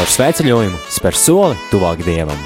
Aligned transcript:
Caur 0.00 0.08
sveceļojumu 0.08 0.78
spēr 0.88 1.12
soli 1.12 1.56
tuvāk 1.68 2.00
dievam. 2.06 2.38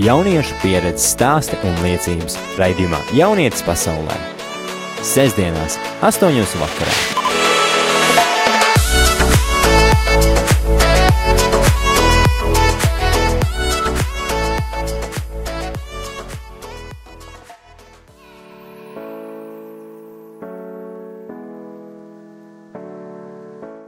Jauniešu 0.00 0.56
pieredzes 0.62 1.10
stāsti 1.12 1.58
un 1.68 1.76
liecības 1.84 2.38
raidījumā 2.56 3.02
Jaunietis 3.18 3.60
pasaulē. 3.66 4.16
Sesdienās, 5.04 5.76
8. 6.00 6.32
vakarā. 6.62 7.15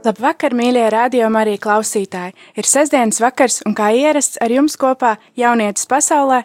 Labvakar, 0.09 0.55
mīļie 0.57 0.87
rādījumi 0.89 1.37
arī 1.37 1.51
klausītāji! 1.61 2.33
Ir 2.57 2.65
sestdienas 2.65 3.19
vakars 3.21 3.59
un 3.67 3.75
kā 3.77 3.91
ierasts 3.93 4.39
ar 4.41 4.49
jums 4.49 4.73
kopā 4.79 5.17
jaunietis 5.37 5.85
pasaulē 5.89 6.39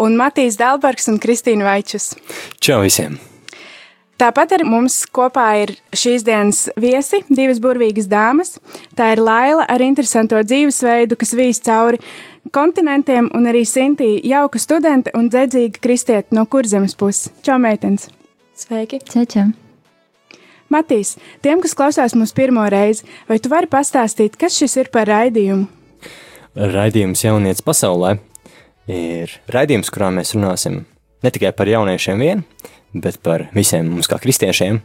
un 0.00 0.16
Matīs 0.16 0.56
Dalbergs 0.56 1.10
un 1.12 1.18
Kristīna 1.20 1.66
Vaičus. 1.66 2.14
Čau 2.62 2.80
visiem! 2.86 3.18
Tāpat 4.22 4.54
ar 4.56 4.64
mums 4.64 5.02
kopā 5.12 5.44
ir 5.60 5.74
šīs 5.92 6.24
dienas 6.24 6.62
viesi, 6.80 7.20
divas 7.28 7.60
burvīgas 7.60 8.08
dāmas. 8.08 8.54
Tā 8.96 9.10
ir 9.16 9.20
Laila 9.20 9.66
ar 9.68 9.84
interesanto 9.84 10.40
dzīvesveidu, 10.46 11.18
kas 11.20 11.34
vīs 11.36 11.60
cauri 11.66 12.00
kontinentiem, 12.54 13.28
un 13.36 13.50
arī 13.50 13.66
Sintī, 13.68 14.14
jauka 14.24 14.62
studente 14.62 15.12
un 15.18 15.28
dedzīga 15.32 15.82
kristieta 15.84 16.38
no 16.38 16.46
kurzemes 16.46 16.96
puses. 16.96 17.28
Čau, 17.44 17.58
meitenes! 17.60 18.08
Sveiki! 18.56 19.02
Čau! 19.10 19.50
Matīs, 20.72 21.16
tiem, 21.44 21.60
kas 21.60 21.74
klausās 21.76 22.14
mums 22.16 22.32
pirmo 22.32 22.64
reizi, 22.72 23.04
vai 23.28 23.36
tu 23.42 23.50
vari 23.52 23.68
pastāstīt, 23.68 24.38
kas 24.40 24.56
šis 24.56 24.78
ir 24.80 24.88
par 24.94 25.10
raidījumu? 25.10 25.66
Raidījums 26.56 27.24
Jaunietis 27.24 27.64
pasaulē 27.64 28.14
ir 28.92 29.32
raidījums, 29.52 29.90
kurā 29.92 30.08
mēs 30.14 30.32
runāsim 30.36 30.82
ne 31.22 31.32
tikai 31.32 31.52
par 31.56 31.68
jauniešiem 31.68 32.22
vien, 32.24 32.44
bet 32.92 33.20
par 33.24 33.48
visiem 33.56 33.90
mums 33.92 34.08
kā 34.08 34.16
kristiešiem, 34.22 34.80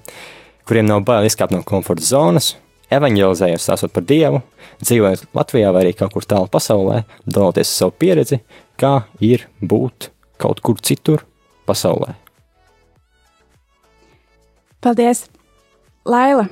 kuriem 0.67 0.89
nav 0.89 1.06
bail 1.08 1.28
izkāpt 1.28 1.56
no 1.56 1.64
komforta 1.67 2.04
zonas, 2.04 2.54
evanģelizējot, 2.92 3.64
stāstot 3.64 3.95
par 3.95 4.04
Dievu, 4.08 4.44
dzīvojot 4.83 5.26
Latvijā 5.38 5.72
vai 5.76 5.86
arī 5.86 5.95
kaut 5.95 6.16
kur 6.16 6.28
tālu 6.28 6.52
pasaulē, 6.52 7.06
daloties 7.26 7.72
ar 7.72 7.80
savu 7.80 7.95
pieredzi, 8.00 8.42
kā 8.80 8.94
ir 9.23 9.48
būt 9.64 10.11
kaut 10.39 10.64
kur 10.64 10.83
citur 10.83 11.23
pasaulē. 11.67 12.16
Paldies! 14.83 15.26
Laila, 16.08 16.47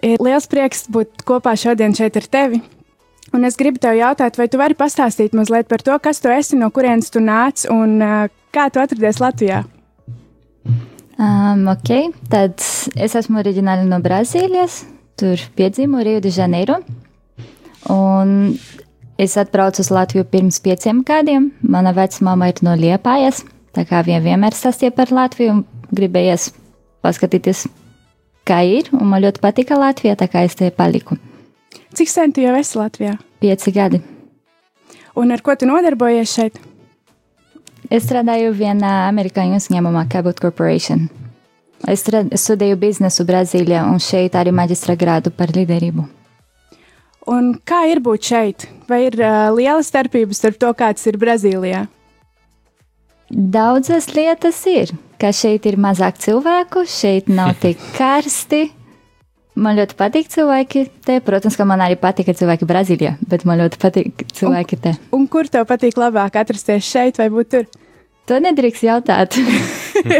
ir 0.00 0.22
liels 0.24 0.48
prieks 0.48 0.86
būt 0.92 1.24
kopā 1.28 1.52
šodien 1.60 1.92
šeit 1.96 2.16
ar 2.16 2.28
tevi. 2.30 2.62
Un 3.34 3.44
es 3.44 3.58
gribu 3.58 3.80
tev 3.82 3.96
jautāt, 3.98 4.38
vai 4.38 4.46
tu 4.48 4.60
vari 4.60 4.76
pastāstīt 4.78 5.34
mazliet 5.34 5.68
par 5.68 5.82
to, 5.82 5.96
kas 6.00 6.22
tu 6.22 6.30
esi, 6.30 6.56
no 6.56 6.70
kurienes 6.72 7.10
tu 7.10 7.20
nāc 7.20 7.64
un 7.72 7.96
uh, 7.98 8.26
kā 8.54 8.68
tu 8.70 8.80
atradies 8.80 9.20
Latvijā? 9.20 9.64
Um, 11.14 11.66
ok, 11.70 12.14
tad 12.30 12.62
es 12.94 13.14
esmu 13.18 13.42
oriģināli 13.42 13.86
no 13.90 14.00
Brazīlijas, 14.02 14.82
tur 15.18 15.42
piedzimu 15.58 16.02
Rio 16.06 16.22
de 16.22 16.32
Janeiro. 16.34 16.80
Un 17.90 18.54
es 19.20 19.36
atbraucu 19.38 19.82
uz 19.84 19.92
Latviju 19.94 20.24
pirms 20.30 20.62
pieciem 20.64 21.04
gadiem. 21.06 21.52
Mana 21.60 21.92
vecmāma 21.94 22.50
ir 22.50 22.64
no 22.66 22.74
Liepājas, 22.78 23.44
tā 23.74 23.84
kā 23.88 24.02
viņa 24.06 24.24
vienmēr 24.24 24.56
sastiepa 24.56 25.04
ar 25.04 25.14
Latviju 25.20 25.58
un 25.58 25.64
gribējies 25.94 26.52
paskatīties, 27.04 27.66
kā 28.46 28.60
ir, 28.68 28.90
un 28.92 29.08
man 29.10 29.22
ļoti 29.24 29.42
patika 29.42 29.78
Latvija, 29.80 30.16
tā 30.20 30.28
kā 30.30 30.44
es 30.46 30.56
te 30.58 30.70
paliku. 30.74 31.18
Cik 31.94 32.10
sen 32.10 32.32
tu 32.34 32.42
jau 32.44 32.54
esi 32.58 32.78
Latvijā? 32.78 33.16
Pieci 33.40 33.72
gadi. 33.74 34.00
Un 35.14 35.30
ar 35.30 35.42
ko 35.46 35.54
tu 35.54 35.66
nodarbojies 35.68 36.32
šeit? 36.32 36.56
Es 37.92 38.06
strādāju 38.08 38.54
vienā 38.56 39.06
amerikāņu 39.10 39.60
uzņēmumā, 39.60 40.08
Cabot 40.10 40.40
Corporation. 40.40 41.06
Es 41.86 42.02
studēju 42.02 42.78
biznesu 42.80 43.26
Brazīlijā 43.28 43.84
un 43.86 44.00
šeit 44.00 44.34
arī 44.40 44.54
maģistra 44.56 44.96
grādu 44.96 45.30
par 45.34 45.52
līderību. 45.54 46.06
Un 47.30 47.54
kā 47.64 47.84
ir 47.92 48.00
būt 48.04 48.30
šeit? 48.30 48.66
Vai 48.88 49.06
ir 49.06 49.18
uh, 49.20 49.52
liela 49.56 49.84
starpība 49.84 50.36
starp 50.36 50.58
to, 50.60 50.72
kāds 50.76 51.04
ir 51.08 51.20
Brazīlijā? 51.20 51.86
Daudzas 53.30 54.10
lietas 54.16 54.58
ir 54.68 54.92
ka 55.24 55.32
šeit 55.32 55.64
ir 55.64 55.78
mazāk 55.80 56.18
cilvēku, 56.20 56.84
šeit 56.84 57.30
nav 57.32 57.54
tik 57.62 57.80
karsti. 57.96 58.66
Man 59.54 59.78
ļoti 59.78 59.94
patīk 59.96 60.28
cilvēki 60.32 60.82
te. 61.06 61.20
Protams, 61.24 61.54
ka 61.56 61.64
man 61.68 61.80
arī 61.84 61.94
patīk 62.00 62.32
cilvēki 62.34 62.66
Brazīlijā, 62.68 63.14
bet 63.30 63.46
man 63.48 63.62
ļoti 63.62 63.78
patīk 63.80 64.24
cilvēki 64.34 64.80
te. 64.82 64.96
Un, 65.14 65.22
un 65.22 65.28
kur 65.30 65.48
tev 65.48 65.64
patīk 65.70 65.96
labāk 66.00 66.36
atrasties 66.42 66.84
šeit 66.84 67.22
vai 67.22 67.30
būt 67.32 67.52
tur? 67.54 67.70
To 68.28 68.40
nedrīkst 68.40 68.86
jautāt. 68.86 69.36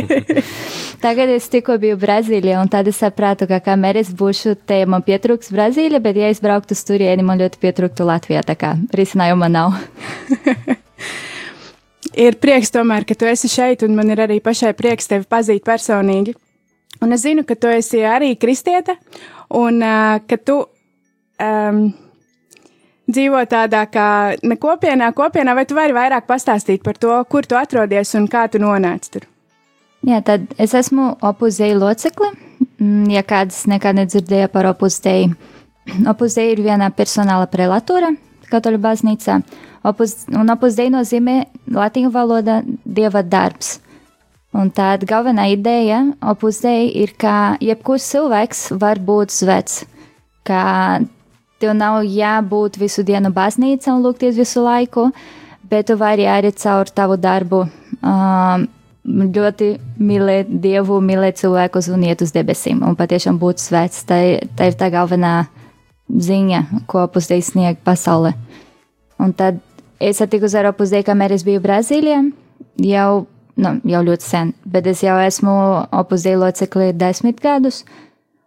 Tagad 1.05 1.35
es 1.35 1.51
tikko 1.53 1.77
biju 1.83 1.99
Brazīlijā, 2.01 2.61
un 2.63 2.71
tad 2.73 2.89
es 2.89 3.01
sapratu, 3.03 3.49
ka 3.51 3.59
kamēr 3.65 3.99
es 4.01 4.13
būšu 4.15 4.55
te, 4.69 4.85
man 4.89 5.05
pietrūks 5.05 5.51
Brazīlija, 5.53 6.01
bet 6.05 6.21
ja 6.21 6.31
es 6.33 6.41
brauktu 6.45 6.77
uz 6.77 6.85
turieni, 6.87 7.27
man 7.27 7.43
ļoti 7.43 7.61
pietrūktu 7.61 8.07
Latvijā. 8.09 8.45
Tā 8.47 8.57
kā 8.61 8.75
risinājuma 8.95 9.51
nav. 9.53 9.77
ir 12.17 12.39
prieks 12.41 12.73
tomēr, 12.75 13.07
ka 13.09 13.17
tu 13.19 13.29
esi 13.29 13.51
šeit, 13.51 13.85
un 13.87 13.97
man 13.99 14.11
ir 14.13 14.23
arī 14.25 14.41
pašai 14.43 14.75
prieks 14.79 15.11
tevi 15.11 15.27
pazīt 15.31 15.65
personīgi. 15.67 16.35
Un 17.03 17.13
es 17.13 17.25
zinu, 17.25 17.45
ka 17.47 17.57
tu 17.59 17.69
esi 17.69 18.05
arī 18.07 18.35
kristiete, 18.41 18.97
un 19.55 19.83
uh, 19.83 20.21
ka 20.29 20.39
tu 20.39 20.61
um, 20.63 21.81
dzīvo 23.11 23.43
tādā 23.51 23.85
kā 23.93 24.09
ne 24.43 24.57
kopienā, 24.61 25.11
kopienā, 25.17 25.55
vai 25.59 25.67
tu 25.69 25.77
vari 25.77 25.97
vairāk 25.97 26.29
pastāstīt 26.29 26.85
par 26.85 26.99
to, 27.01 27.17
kur 27.29 27.47
tu 27.47 27.59
atrodies 27.59 28.15
un 28.19 28.29
kā 28.31 28.47
tu 28.49 28.63
nonāci 28.63 29.17
tur? 29.17 29.29
Jā, 30.05 30.21
tad 30.25 30.51
es 30.61 30.75
esmu 30.77 31.15
opuzēja 31.25 31.79
locekle. 31.81 32.31
Mm, 32.79 33.09
ja 33.13 33.25
kāds 33.27 33.65
nekad 33.71 33.97
nedzirdēja 33.99 34.51
par 34.53 34.69
opuzēju, 34.73 35.33
opuzēja 36.13 36.55
ir 36.55 36.65
viena 36.65 36.91
personāla 36.95 37.49
prelatūra 37.51 38.13
katoļu 38.55 38.81
baznīcā. 38.83 39.41
Opus, 39.85 40.23
un 40.33 40.53
opus 40.55 40.79
dei 40.79 40.93
nozīmē 40.95 41.41
latīņu 41.75 42.13
valodā 42.15 42.63
dieva 42.85 43.25
darbs. 43.27 43.79
Un 44.55 44.71
tāda 44.71 45.07
galvenā 45.11 45.49
ideja 45.51 46.05
opus 46.23 46.61
dei 46.63 46.87
ir, 47.03 47.17
ka 47.19 47.57
jebkurš 47.63 48.07
cilvēks 48.13 48.61
var 48.79 49.01
būt 49.03 49.35
svets, 49.35 49.83
ka 50.47 51.01
tev 51.59 51.75
nav 51.75 52.05
jābūt 52.07 52.79
visu 52.79 53.03
dienu 53.07 53.33
baznīcā 53.35 53.91
un 53.97 54.05
lūgties 54.07 54.39
visu 54.39 54.63
laiku, 54.63 55.09
bet 55.71 55.89
tu 55.91 55.99
vari 55.99 56.29
arī 56.31 56.53
caur 56.55 56.87
tavu 56.87 57.19
darbu 57.19 57.65
um, 57.65 58.67
ļoti 59.05 59.73
mīlēt 60.01 60.55
Dievu, 60.63 61.01
mīlēt 61.03 61.43
cilvēkus 61.43 61.91
un 61.93 62.07
iet 62.07 62.23
uz 62.23 62.33
debesīm 62.33 62.83
un 62.87 62.97
patiešām 62.97 63.41
būt 63.41 63.61
svēts. 63.61 64.05
Tā, 64.09 64.21
tā 64.57 64.71
ir 64.71 64.79
tā 64.79 64.91
galvenā 64.95 65.35
ziņa, 66.09 66.65
ko 66.91 67.07
pusdienas 67.13 67.53
sniegt 67.53 67.85
pasaulē. 67.87 68.35
Un 69.23 69.33
tad 69.33 69.61
Es 70.05 70.19
satiku 70.19 70.49
Eiropas 70.51 70.91
Dēļ, 70.93 71.05
kamēr 71.07 71.33
es 71.37 71.45
biju 71.47 71.63
Brazīlijā, 71.65 72.19
jau, 72.85 73.11
nu, 73.63 73.71
jau 73.89 74.01
ļoti 74.05 74.27
sen, 74.27 74.51
bet 74.69 74.89
es 74.91 75.05
jau 75.05 75.15
esmu 75.23 75.55
Opus 75.95 76.27
Dēļ 76.27 76.43
locekli 76.43 76.91
desmit 76.99 77.39
gadus, 77.41 77.85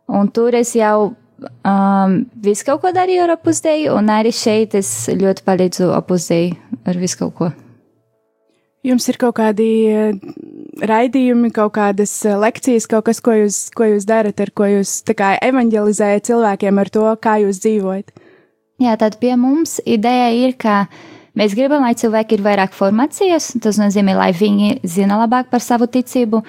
un 0.06 0.30
tur 0.30 0.54
es 0.60 0.76
jau 0.76 1.08
um, 1.08 2.18
visu 2.44 2.68
kaut 2.68 2.84
ko 2.84 2.92
darīju 2.94 3.24
ar 3.24 3.38
Opus 3.38 3.64
Dēļ, 3.66 3.88
un 3.96 4.12
arī 4.14 4.34
šeit 4.36 4.76
es 4.78 4.92
ļoti 5.10 5.46
palīdzu 5.48 5.90
Opus 5.96 6.28
Dēļ 6.30 6.92
ar 6.92 7.00
visu 7.02 7.24
kaut 7.24 7.36
ko. 7.40 7.50
Jums 8.86 9.08
ir 9.10 9.18
kaut 9.20 9.40
kādi 9.40 9.72
raidījumi, 10.82 11.52
kaut 11.56 11.76
kādas 11.78 12.14
eh, 12.26 12.38
lekcijas, 12.38 12.88
kaut 12.92 13.08
kas, 13.10 13.22
ko 13.24 13.36
jūs, 13.36 13.60
ko 13.76 13.90
jūs 13.90 14.08
darat, 14.10 14.40
ar 14.44 14.54
ko 14.56 14.70
jūs 14.70 15.02
kā, 15.18 15.36
evanģelizējat 15.50 16.32
cilvēkiem 16.32 16.82
ar 16.82 16.92
to, 16.94 17.06
kā 17.22 17.38
jūs 17.44 17.62
dzīvojat? 17.66 18.12
Jā, 18.84 18.94
tad 19.02 19.18
pie 19.22 19.34
mums 19.40 19.80
ideja 19.86 20.30
ir, 20.38 20.58
ka 20.60 20.86
Mēs 21.38 21.54
gribam, 21.54 21.84
lai 21.86 21.94
cilvēki 21.94 22.34
ir 22.34 22.42
vairāk 22.42 22.72
formācijas, 22.74 23.52
tas 23.62 23.78
nozīmē, 23.78 24.16
lai 24.18 24.32
viņi 24.34 24.80
zina 24.90 25.20
labāk 25.20 25.52
par 25.52 25.62
savu 25.62 25.86
ticību, 25.86 26.40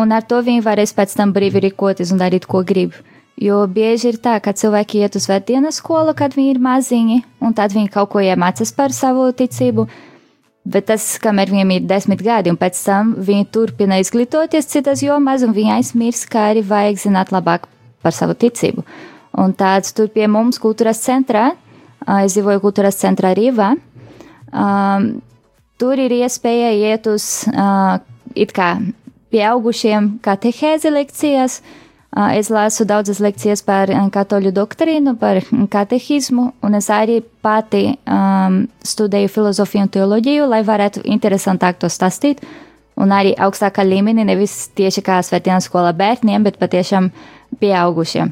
un 0.00 0.14
ar 0.16 0.24
to 0.24 0.38
viņi 0.46 0.62
varēs 0.64 0.94
pēc 0.96 1.12
tam 1.18 1.34
brīvi 1.34 1.60
rīkoties 1.66 2.12
un 2.14 2.22
darīt, 2.22 2.46
ko 2.48 2.62
grib. 2.64 2.96
Jo 3.36 3.64
bieži 3.68 4.14
ir 4.14 4.20
tā, 4.24 4.38
ka 4.40 4.54
cilvēki 4.56 5.02
iet 5.02 5.18
uz 5.18 5.26
svētdienas 5.26 5.82
skolu, 5.82 6.14
kad 6.16 6.38
viņi 6.38 6.54
ir 6.54 6.62
maziņi, 6.62 7.18
un 7.44 7.52
tad 7.52 7.74
viņi 7.76 7.92
kaut 7.92 8.14
ko 8.14 8.22
iemācās 8.24 8.72
par 8.72 8.96
savu 8.96 9.26
ticību. 9.36 9.84
Bet 10.64 10.86
tas, 10.88 11.06
kamēr 11.20 11.50
viņiem 11.52 11.72
ir 11.74 11.88
desmit 11.88 12.22
gadi, 12.24 12.48
un 12.48 12.56
pēc 12.56 12.78
tam 12.86 13.14
viņi 13.20 13.48
turpina 13.52 13.98
izglītoties 14.00 14.70
citas 14.70 15.02
jomās, 15.04 15.44
un 15.44 15.52
viņi 15.52 15.74
aizmirst, 15.76 16.30
kā 16.32 16.48
arī 16.52 16.62
vajag 16.64 17.02
zināt 17.02 17.34
labāk 17.34 17.66
par 18.00 18.16
savu 18.16 18.32
ticību. 18.32 18.84
Un 19.44 19.52
tāds 19.52 19.92
tur 19.92 20.08
pie 20.14 20.24
mums 20.30 20.60
kultūras 20.62 21.02
centrā, 21.04 21.50
es 22.22 22.36
dzīvoju 22.36 22.62
kultūras 22.64 22.96
centrā 22.96 23.34
Rīvā, 23.36 23.74
Um, 24.54 25.18
tur 25.82 25.98
ir 25.98 26.12
iespēja 26.14 26.70
iet 26.78 27.08
uz 27.10 27.24
uh, 27.50 27.98
it 28.38 28.52
kā 28.54 28.76
pieaugušiem 29.34 30.20
katehēzi 30.22 30.92
lekcijas, 30.94 31.58
Es 32.14 32.46
lasu 32.50 32.84
daudzas 32.86 33.18
lekcijas 33.18 33.64
par 33.66 33.90
katoļu 34.14 34.52
doktrīnu, 34.54 35.16
par 35.18 35.40
katehismu, 35.70 36.52
un 36.62 36.76
es 36.78 36.86
arī 36.94 37.18
pati 37.42 37.88
um, 37.90 38.60
studēju 38.86 39.32
filozofiju 39.34 39.82
un 39.82 39.90
teoloģiju, 39.96 40.44
lai 40.46 40.60
varētu 40.62 41.02
interesantāk 41.10 41.80
to 41.82 41.90
stāstīt. 41.90 42.44
Un 42.94 43.10
arī 43.10 43.32
augstākā 43.34 43.82
līmenī, 43.82 44.22
nevis 44.22 44.68
tieši 44.78 45.02
kā 45.02 45.18
svētdienas 45.26 45.66
skolā 45.66 45.90
bērniem, 45.98 46.46
bet 46.46 46.60
patiešām 46.60 47.10
pieaugušiem. 47.58 48.30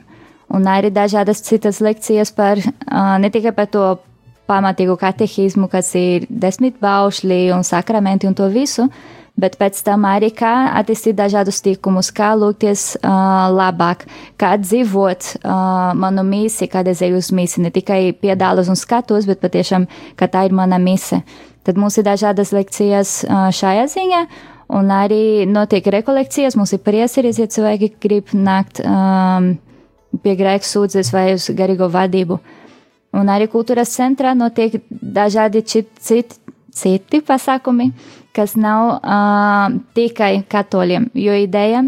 Un 0.54 0.70
arī 0.70 0.92
dažādas 0.94 1.42
citas 1.42 1.80
lekcijas 1.82 2.30
par 2.30 2.62
uh, 2.62 3.18
ne 3.18 3.32
tikai 3.34 3.50
par 3.56 3.66
to 3.66 3.86
pamatīgu 4.46 4.94
katehismu, 5.00 5.66
kas 5.72 5.90
ir 5.98 6.28
desmit 6.30 6.78
baušļi 6.82 7.48
un 7.56 7.66
sakramenti 7.66 8.30
un 8.30 8.38
to 8.38 8.46
visu, 8.52 8.86
bet 9.40 9.56
pēc 9.60 9.80
tam 9.86 10.04
arī 10.08 10.30
kā 10.36 10.52
attīstīt 10.76 11.16
dažādus 11.16 11.62
tikumus, 11.64 12.10
kā 12.14 12.32
lūgties 12.38 12.84
uh, 13.00 13.48
labāk, 13.52 14.04
kā 14.40 14.54
dzīvot 14.60 15.28
uh, 15.40 15.92
manu 15.98 16.24
mīsi, 16.26 16.68
es 16.68 17.02
eju 17.02 17.18
uz 17.22 17.32
mīsi, 17.32 17.62
ne 17.64 17.70
tikai 17.70 18.12
piedālos 18.12 18.68
un 18.68 18.76
skatos, 18.76 19.26
bet 19.26 19.40
patiešām, 19.40 19.88
ka 20.16 20.28
tā 20.28 20.46
ir 20.46 20.52
mana 20.52 20.78
mise. 20.78 21.22
Tad 21.64 21.78
mums 21.78 21.96
ir 21.98 22.04
dažādas 22.04 22.52
lekcijas 22.52 23.22
uh, 23.24 23.48
šajā 23.54 23.86
ziņā, 23.88 24.22
un 24.76 24.90
arī 24.92 25.46
notiek 25.48 25.86
rekolekcijas, 25.86 26.56
mums 26.56 26.72
ir 26.72 26.82
prieseris, 26.84 27.38
ja 27.40 27.46
cilvēki 27.46 27.92
grib 28.02 28.32
nākt 28.36 28.82
um, 28.84 29.54
pie 30.22 30.36
grēku 30.36 30.68
sūdzes 30.68 31.12
vai 31.14 31.32
uz 31.36 31.48
garīgo 31.56 31.88
vadību. 31.92 32.38
Un 33.12 33.28
arī 33.28 33.48
kultūras 33.52 33.92
centrā 33.92 34.32
notiek 34.36 34.78
dažādi 34.88 35.60
citi, 35.68 36.38
citi 36.72 37.20
pasākumi, 37.28 37.90
kas 38.36 38.54
nav 38.56 38.96
uh, 38.96 39.74
tikai 39.96 40.42
katoļiem, 40.48 41.10
jo 41.14 41.36
ideja 41.36 41.82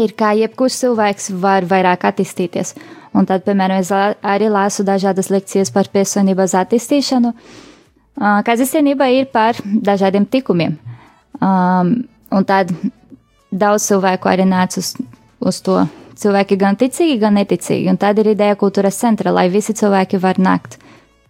ir, 0.00 0.14
kā 0.16 0.32
jebkurš 0.38 0.78
cilvēks 0.84 1.30
var 1.42 1.66
vairāk 1.68 2.06
attīstīties. 2.08 2.74
Un 3.12 3.28
tad, 3.28 3.44
piemēram, 3.44 3.82
es 3.84 3.90
arī 3.92 4.48
lasu 4.48 4.86
dažādas 4.88 5.28
lekcijas 5.32 5.72
par 5.74 5.90
personības 5.92 6.56
attīstīšanu, 6.62 7.34
uh, 7.34 8.40
kas 8.46 8.64
īstenībā 8.64 9.10
ir 9.18 9.28
par 9.32 9.60
dažādiem 9.62 10.24
tikumiem. 10.26 10.78
Um, 11.42 11.96
un 12.32 12.48
tad 12.48 12.72
daudz 13.52 13.88
cilvēku 13.90 14.30
arī 14.32 14.46
nāca 14.48 14.80
uz, 14.80 14.94
uz 15.40 15.60
to 15.64 15.82
cilvēki 16.22 16.56
gan 16.60 16.78
ticīgi, 16.80 17.18
gan 17.20 17.36
neticīgi. 17.36 17.90
Un 17.92 18.00
tāda 18.00 18.22
ir 18.22 18.32
ideja 18.32 18.56
kultūras 18.56 19.00
centra, 19.00 19.32
lai 19.34 19.48
visi 19.52 19.74
cilvēki 19.76 20.20
var 20.22 20.40
nākt 20.40 20.78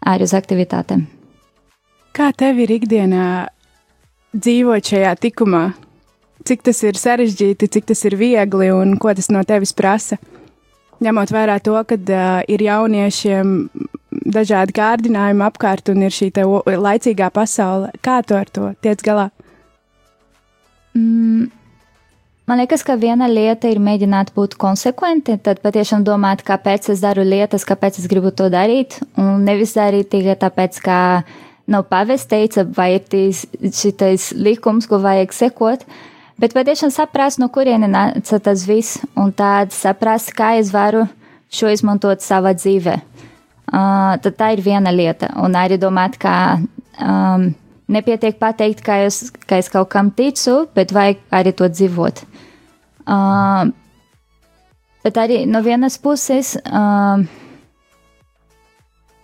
arī 0.06 0.26
uz 0.28 0.34
aktivitātēm. 0.36 1.06
Kā 2.12 2.28
tev 2.36 2.58
ir 2.60 2.74
ikdienā 2.74 3.26
dzīvot 4.34 4.93
šajā 4.93 5.14
tikumā? 5.23 5.64
Cik 6.43 6.64
tas 6.67 6.82
ir 6.82 6.99
sarežģīti, 6.99 7.69
cik 7.70 7.87
tas 7.93 8.02
ir 8.08 8.17
viegli 8.19 8.73
un 8.75 8.96
ko 8.99 9.14
tas 9.14 9.31
no 9.31 9.44
tevis 9.46 9.75
prasa? 9.76 10.19
Ņemot 11.02 11.32
vērā 11.34 11.58
to, 11.62 11.76
ka 11.87 11.99
uh, 11.99 12.43
ir 12.50 12.62
jauniešiem 12.67 13.55
dažādi 14.32 14.75
kārdinājumi 14.76 15.46
apkārt 15.46 15.90
un 15.93 16.05
ir 16.06 16.14
šī 16.14 16.31
laicīgā 16.67 17.31
pasaule, 17.34 17.90
kā 18.02 18.20
tu 18.26 18.38
ar 18.38 18.50
to 18.50 18.70
tiec 18.82 19.02
galā? 19.06 19.31
Mm, 20.94 21.50
Man 22.52 22.58
liekas, 22.58 22.82
ka 22.82 22.99
viena 22.99 23.29
lieta 23.31 23.70
ir 23.70 23.79
mēģināt 23.79 24.32
būt 24.34 24.56
konsekventi, 24.61 25.37
tad 25.46 25.61
patiešām 25.62 26.02
domāt, 26.02 26.43
kāpēc 26.43 26.88
es 26.90 27.00
daru 27.00 27.23
lietas, 27.23 27.62
kāpēc 27.64 28.00
es 28.02 28.08
gribu 28.11 28.32
to 28.34 28.49
darīt, 28.50 28.99
un 29.14 29.44
nevis 29.46 29.76
darīt 29.79 30.11
tikai 30.11 30.34
tāpēc, 30.43 30.81
ka 30.82 30.96
nav 31.66 31.86
pavest 31.90 32.28
teica, 32.30 32.64
vai 32.76 32.94
ir 32.96 33.32
šitais 33.72 34.32
likums, 34.34 34.88
ko 34.90 34.98
vajag 35.02 35.34
sekot, 35.36 35.84
bet 36.40 36.54
patiešām 36.56 36.92
saprast, 36.94 37.40
no 37.42 37.48
kurieni 37.52 37.90
nāca 37.90 38.40
tas 38.42 38.66
viss, 38.68 39.00
un 39.16 39.32
tād 39.32 39.74
saprast, 39.74 40.34
kā 40.36 40.56
es 40.60 40.72
varu 40.74 41.06
šo 41.52 41.70
izmantot 41.72 42.24
savā 42.24 42.54
dzīvē. 42.56 42.98
Uh, 43.72 44.18
tad 44.20 44.36
tā 44.36 44.52
ir 44.52 44.64
viena 44.64 44.92
lieta, 44.92 45.30
un 45.40 45.54
arī 45.56 45.78
domāt, 45.80 46.18
ka 46.20 46.58
um, 47.00 47.46
nepietiek 47.92 48.36
pateikt, 48.40 48.82
ka 48.84 48.98
es, 49.06 49.30
ka 49.48 49.60
es 49.60 49.70
kaut 49.72 49.88
kam 49.92 50.10
ticu, 50.12 50.66
bet 50.76 50.92
vajag 50.92 51.22
arī 51.32 51.54
to 51.56 51.68
dzīvot. 51.72 52.24
Uh, 53.06 53.70
bet 55.04 55.18
arī 55.18 55.44
no 55.48 55.62
vienas 55.64 55.96
puses, 56.02 56.56
uh, 56.66 57.22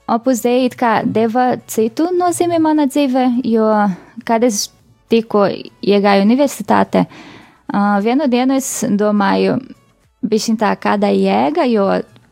Opus 0.09 0.41
Dei 0.41 0.65
it 0.65 0.77
kā 0.81 1.03
deva 1.05 1.51
citu 1.69 2.09
nozīmi 2.17 2.61
manā 2.65 2.89
dzīvē, 2.89 3.25
jo, 3.45 3.69
kad 4.25 4.45
es 4.47 4.69
tikko 5.13 5.47
iegāju 5.85 6.25
universitātē, 6.25 7.05
uh, 7.05 7.99
vienu 8.05 8.29
dienu 8.29 8.57
es 8.57 8.71
domāju, 8.89 9.59
bišķiņ 10.25 10.57
tā 10.61 10.71
kāda 10.81 11.11
jēga, 11.13 11.67
jo 11.69 11.89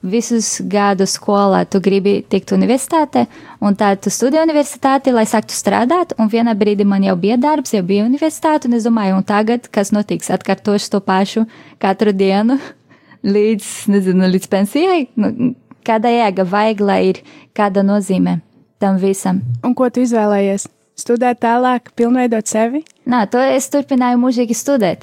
visus 0.07 0.61
gadus 0.71 1.17
skolā 1.19 1.65
tu 1.69 1.81
gribi 1.83 2.21
tikt 2.31 2.53
universitātē, 2.55 3.27
un 3.61 3.77
tad 3.79 4.01
tu 4.05 4.13
studē 4.13 4.43
universitāti, 4.45 5.13
lai 5.15 5.27
sāktu 5.29 5.57
strādāt, 5.57 6.15
un 6.21 6.31
vienā 6.33 6.55
brīdī 6.59 6.87
man 6.87 7.05
jau 7.05 7.17
bija 7.21 7.37
darbs, 7.41 7.75
jau 7.75 7.83
bija 7.87 8.07
universitāte, 8.07 8.71
un 8.71 8.79
es 8.79 8.87
domāju, 8.87 9.19
un 9.19 9.27
tagad, 9.27 9.69
kas 9.73 9.93
notiks, 9.95 10.31
atkārtošu 10.33 10.93
to 10.95 11.03
pašu 11.05 11.47
katru 11.83 12.15
dienu 12.17 12.59
līdz, 13.37 13.71
nezinu, 13.93 14.33
līdz 14.37 14.51
pensijai, 14.53 15.01
nu, 15.21 15.55
kāda 15.87 16.13
jēga 16.13 16.47
vajag, 16.51 16.83
lai 16.83 17.01
ir 17.13 17.23
kāda 17.57 17.85
nozīme 17.87 18.41
tam 18.83 18.99
visam. 19.01 19.41
Un 19.65 19.77
ko 19.77 19.89
tu 19.91 20.03
izvēlējies? 20.05 20.69
Studēt 20.97 21.43
tālāk, 21.45 21.91
pilnveidot 21.97 22.49
sevi? 22.49 22.81
Nā, 23.05 23.27
to 23.29 23.41
es 23.41 23.69
turpināju 23.69 24.17
mūžīgi 24.23 24.57
studēt, 24.57 25.03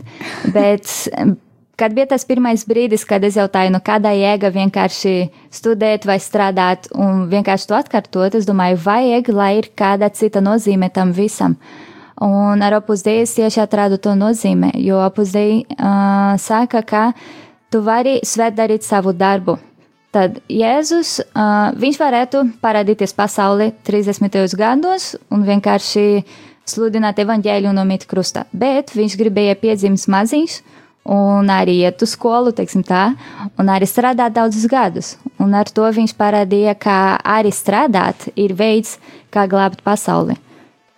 bet 0.55 0.89
kad 1.77 1.93
bija 1.93 2.07
tas 2.13 2.25
pirmais 2.25 2.65
brīdis, 2.65 3.05
kad 3.05 3.23
es 3.25 3.37
jautāju, 3.37 3.73
nu 3.73 3.81
kādā 3.85 4.13
jēga 4.17 4.49
vienkārši 4.53 5.13
studēt 5.53 6.07
vai 6.09 6.19
strādāt 6.21 6.89
un 6.93 7.27
vienkārši 7.31 7.69
to 7.69 7.77
atkārtot, 7.77 8.37
es 8.37 8.49
domāju, 8.49 8.79
vajag, 8.85 9.29
lai 9.33 9.51
ir 9.61 9.69
kāda 9.77 10.09
cita 10.13 10.41
nozīme 10.41 10.89
tam 10.93 11.13
visam. 11.13 11.57
Un 12.23 12.61
ar 12.61 12.77
opus 12.77 13.01
dei 13.03 13.23
es 13.23 13.33
tieši 13.35 13.63
atradu 13.63 13.97
to 14.01 14.13
nozīme, 14.15 14.69
jo 14.79 15.01
opus 15.03 15.33
dei 15.33 15.63
uh, 15.63 16.33
saka, 16.39 16.83
ka 16.85 17.05
tu 17.73 17.81
vari 17.85 18.19
svēt 18.23 18.55
darīt 18.57 18.85
savu 18.85 19.13
darbu. 19.17 19.57
Tad 20.13 20.37
Jēzus, 20.45 21.15
uh, 21.25 21.71
viņš 21.73 21.97
varētu 21.97 22.43
parādīties 22.61 23.15
pasaulē 23.17 23.71
30. 23.87 24.53
gados 24.59 25.15
un 25.33 25.41
vienkārši 25.47 26.05
sludināt 26.69 27.17
evaņģēļu 27.23 27.71
un 27.71 27.79
nomiet 27.81 28.05
krustā, 28.09 28.45
bet 28.53 28.93
viņš 28.93 29.17
gribēja 29.17 29.57
piedzimt 29.57 30.05
maziņš, 30.13 30.59
un 31.09 31.49
arī 31.51 31.79
iet 31.81 32.05
uz 32.05 32.13
skolu, 32.13 32.53
teiksim 32.55 32.85
tā, 32.87 33.09
un 33.59 33.71
arī 33.73 33.89
strādāt 33.89 34.35
daudzus 34.37 34.69
gadus. 34.71 35.15
Un 35.41 35.57
ar 35.57 35.67
to 35.67 35.89
viņš 35.97 36.13
parādīja, 36.19 36.77
ka 36.79 37.17
arī 37.17 37.51
strādāt 37.51 38.29
ir 38.37 38.53
veids, 38.55 38.99
kā 39.33 39.47
glābt 39.49 39.81
pasauli. 39.83 40.37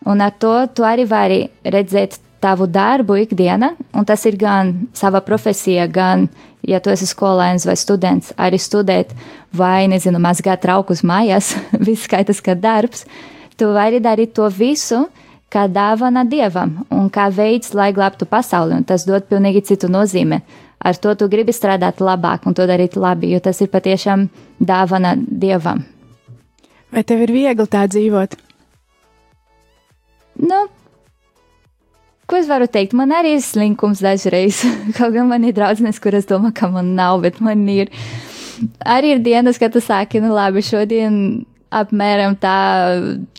Un 0.05 0.21
ar 0.21 0.35
to 0.37 0.53
tu 0.75 0.85
arī 0.85 1.07
vari 1.09 1.39
redzēt 1.63 2.19
tavu 2.45 2.67
darbu 2.69 3.17
ikdiena, 3.23 3.73
un 3.97 4.05
tas 4.05 4.21
ir 4.29 4.37
gan 4.37 4.73
sava 4.93 5.21
profesija, 5.25 5.87
gan, 5.89 6.27
ja 6.61 6.79
tu 6.83 6.93
esi 6.93 7.07
skolēns 7.09 7.65
vai 7.65 7.75
students, 7.79 8.33
arī 8.37 8.59
studēt 8.61 9.15
vai, 9.55 9.87
nezinu, 9.89 10.21
mazgāt 10.21 10.61
traukus 10.65 11.01
mājās, 11.01 11.55
viss 11.87 12.05
skaitas 12.05 12.43
kā 12.45 12.57
darbs. 12.57 13.05
Tu 13.55 13.69
vari 13.71 14.01
darīt 14.03 14.35
to 14.35 14.49
visu, 14.51 15.05
kā 15.49 15.65
dāvana 15.71 16.25
dievam 16.27 16.81
un 16.91 17.09
kā 17.09 17.29
veids, 17.31 17.73
lai 17.73 17.91
glābtu 17.95 18.27
pasauli, 18.29 18.75
un 18.75 18.85
tas 18.87 19.07
dod 19.07 19.25
pilnīgi 19.29 19.63
citu 19.71 19.89
nozīmi. 19.91 20.41
Ar 20.85 20.97
to 21.01 21.15
tu 21.17 21.29
gribi 21.31 21.55
strādāt 21.55 22.01
labāk 22.03 22.45
un 22.45 22.53
to 22.53 22.67
darīt 22.69 22.97
labi, 22.99 23.31
jo 23.33 23.39
tas 23.41 23.61
ir 23.63 23.71
patiešām 23.73 24.27
dāvana 24.59 25.15
dievam. 25.15 25.85
Vai 26.93 27.01
tev 27.07 27.23
ir 27.25 27.33
viegli 27.33 27.65
tā 27.71 27.87
dzīvot? 27.89 28.35
Nu, 30.45 30.65
ko 32.29 32.39
es 32.39 32.49
varu 32.49 32.67
teikt? 32.71 32.95
Man 32.97 33.13
arī 33.15 33.35
ir 33.37 33.43
slinkums 33.45 34.03
dažreiz. 34.05 34.61
Kaut 34.97 35.15
gan 35.15 35.29
man 35.31 35.45
ir 35.47 35.55
draudzenes, 35.57 36.01
kuras 36.03 36.29
domā, 36.29 36.53
ka 36.55 36.69
man 36.71 36.95
nav, 36.97 37.21
bet 37.25 37.41
man 37.43 37.65
ir. 37.71 37.91
Arī 38.87 39.15
ir 39.15 39.25
dienas, 39.25 39.59
kad 39.59 39.73
tu 39.75 39.81
sāki, 39.83 40.21
nu 40.23 40.31
labi, 40.31 40.63
šodien 40.63 41.43
apmēram 41.75 42.37
tā 42.39 42.57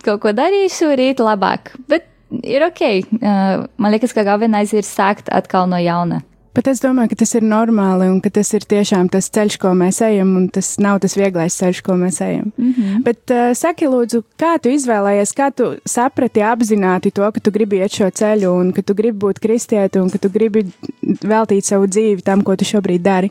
kaut 0.05 0.21
ko 0.21 0.33
darīšu, 0.37 0.90
rīt 0.99 1.23
labāk. 1.25 1.73
Bet 1.88 2.11
ir 2.45 2.66
ok. 2.66 2.83
Uh, 3.16 3.64
man 3.81 3.95
liekas, 3.95 4.12
ka 4.12 4.26
galvenais 4.26 4.75
ir 4.76 4.85
sākt 4.87 5.31
atkal 5.33 5.71
no 5.71 5.81
jauna. 5.81 6.21
Bet 6.56 6.70
es 6.70 6.80
domāju, 6.80 7.10
ka 7.12 7.18
tas 7.20 7.34
ir 7.36 7.44
normāli 7.44 8.06
un 8.08 8.20
ka 8.25 8.30
tas 8.32 8.48
ir 8.56 8.64
tiešām 8.64 9.10
tas 9.12 9.28
ceļš, 9.28 9.58
ko 9.60 9.75
mēs 9.76 10.00
ejam, 10.06 10.30
un 10.38 10.46
tas 10.48 10.70
nav 10.80 11.02
tas 11.04 11.16
vieglais 11.18 11.56
ceļš, 11.60 11.82
ko 11.84 11.98
mēs 12.00 12.22
ejam. 12.25 12.48
Mm 12.56 12.72
-hmm. 12.72 13.02
Bet 13.04 13.34
uh, 13.34 13.50
saki, 13.52 13.90
lūdzu, 13.92 14.22
kā 14.40 14.54
tu 14.62 14.72
izvēlējies, 14.72 15.34
kā 15.36 15.50
tu 15.52 15.75
saprati 15.84 16.40
apzināti 16.40 17.12
to, 17.12 17.28
ka 17.32 17.40
tu 17.40 17.52
gribi 17.52 17.82
iet 17.84 17.92
šo 17.92 18.08
ceļu, 18.08 18.54
un 18.60 18.72
ka 18.72 18.82
tu 18.82 18.94
gribi 18.94 19.18
būt 19.26 19.38
kristieti, 19.38 20.00
un 20.00 20.10
ka 20.10 20.18
tu 20.18 20.32
gribi 20.32 20.64
veltīt 21.04 21.64
savu 21.64 21.86
dzīvi 21.86 22.25
tam, 22.25 22.42
ko 22.42 22.56
tu 22.56 22.64
šobrīd 22.64 23.02
dari? 23.02 23.30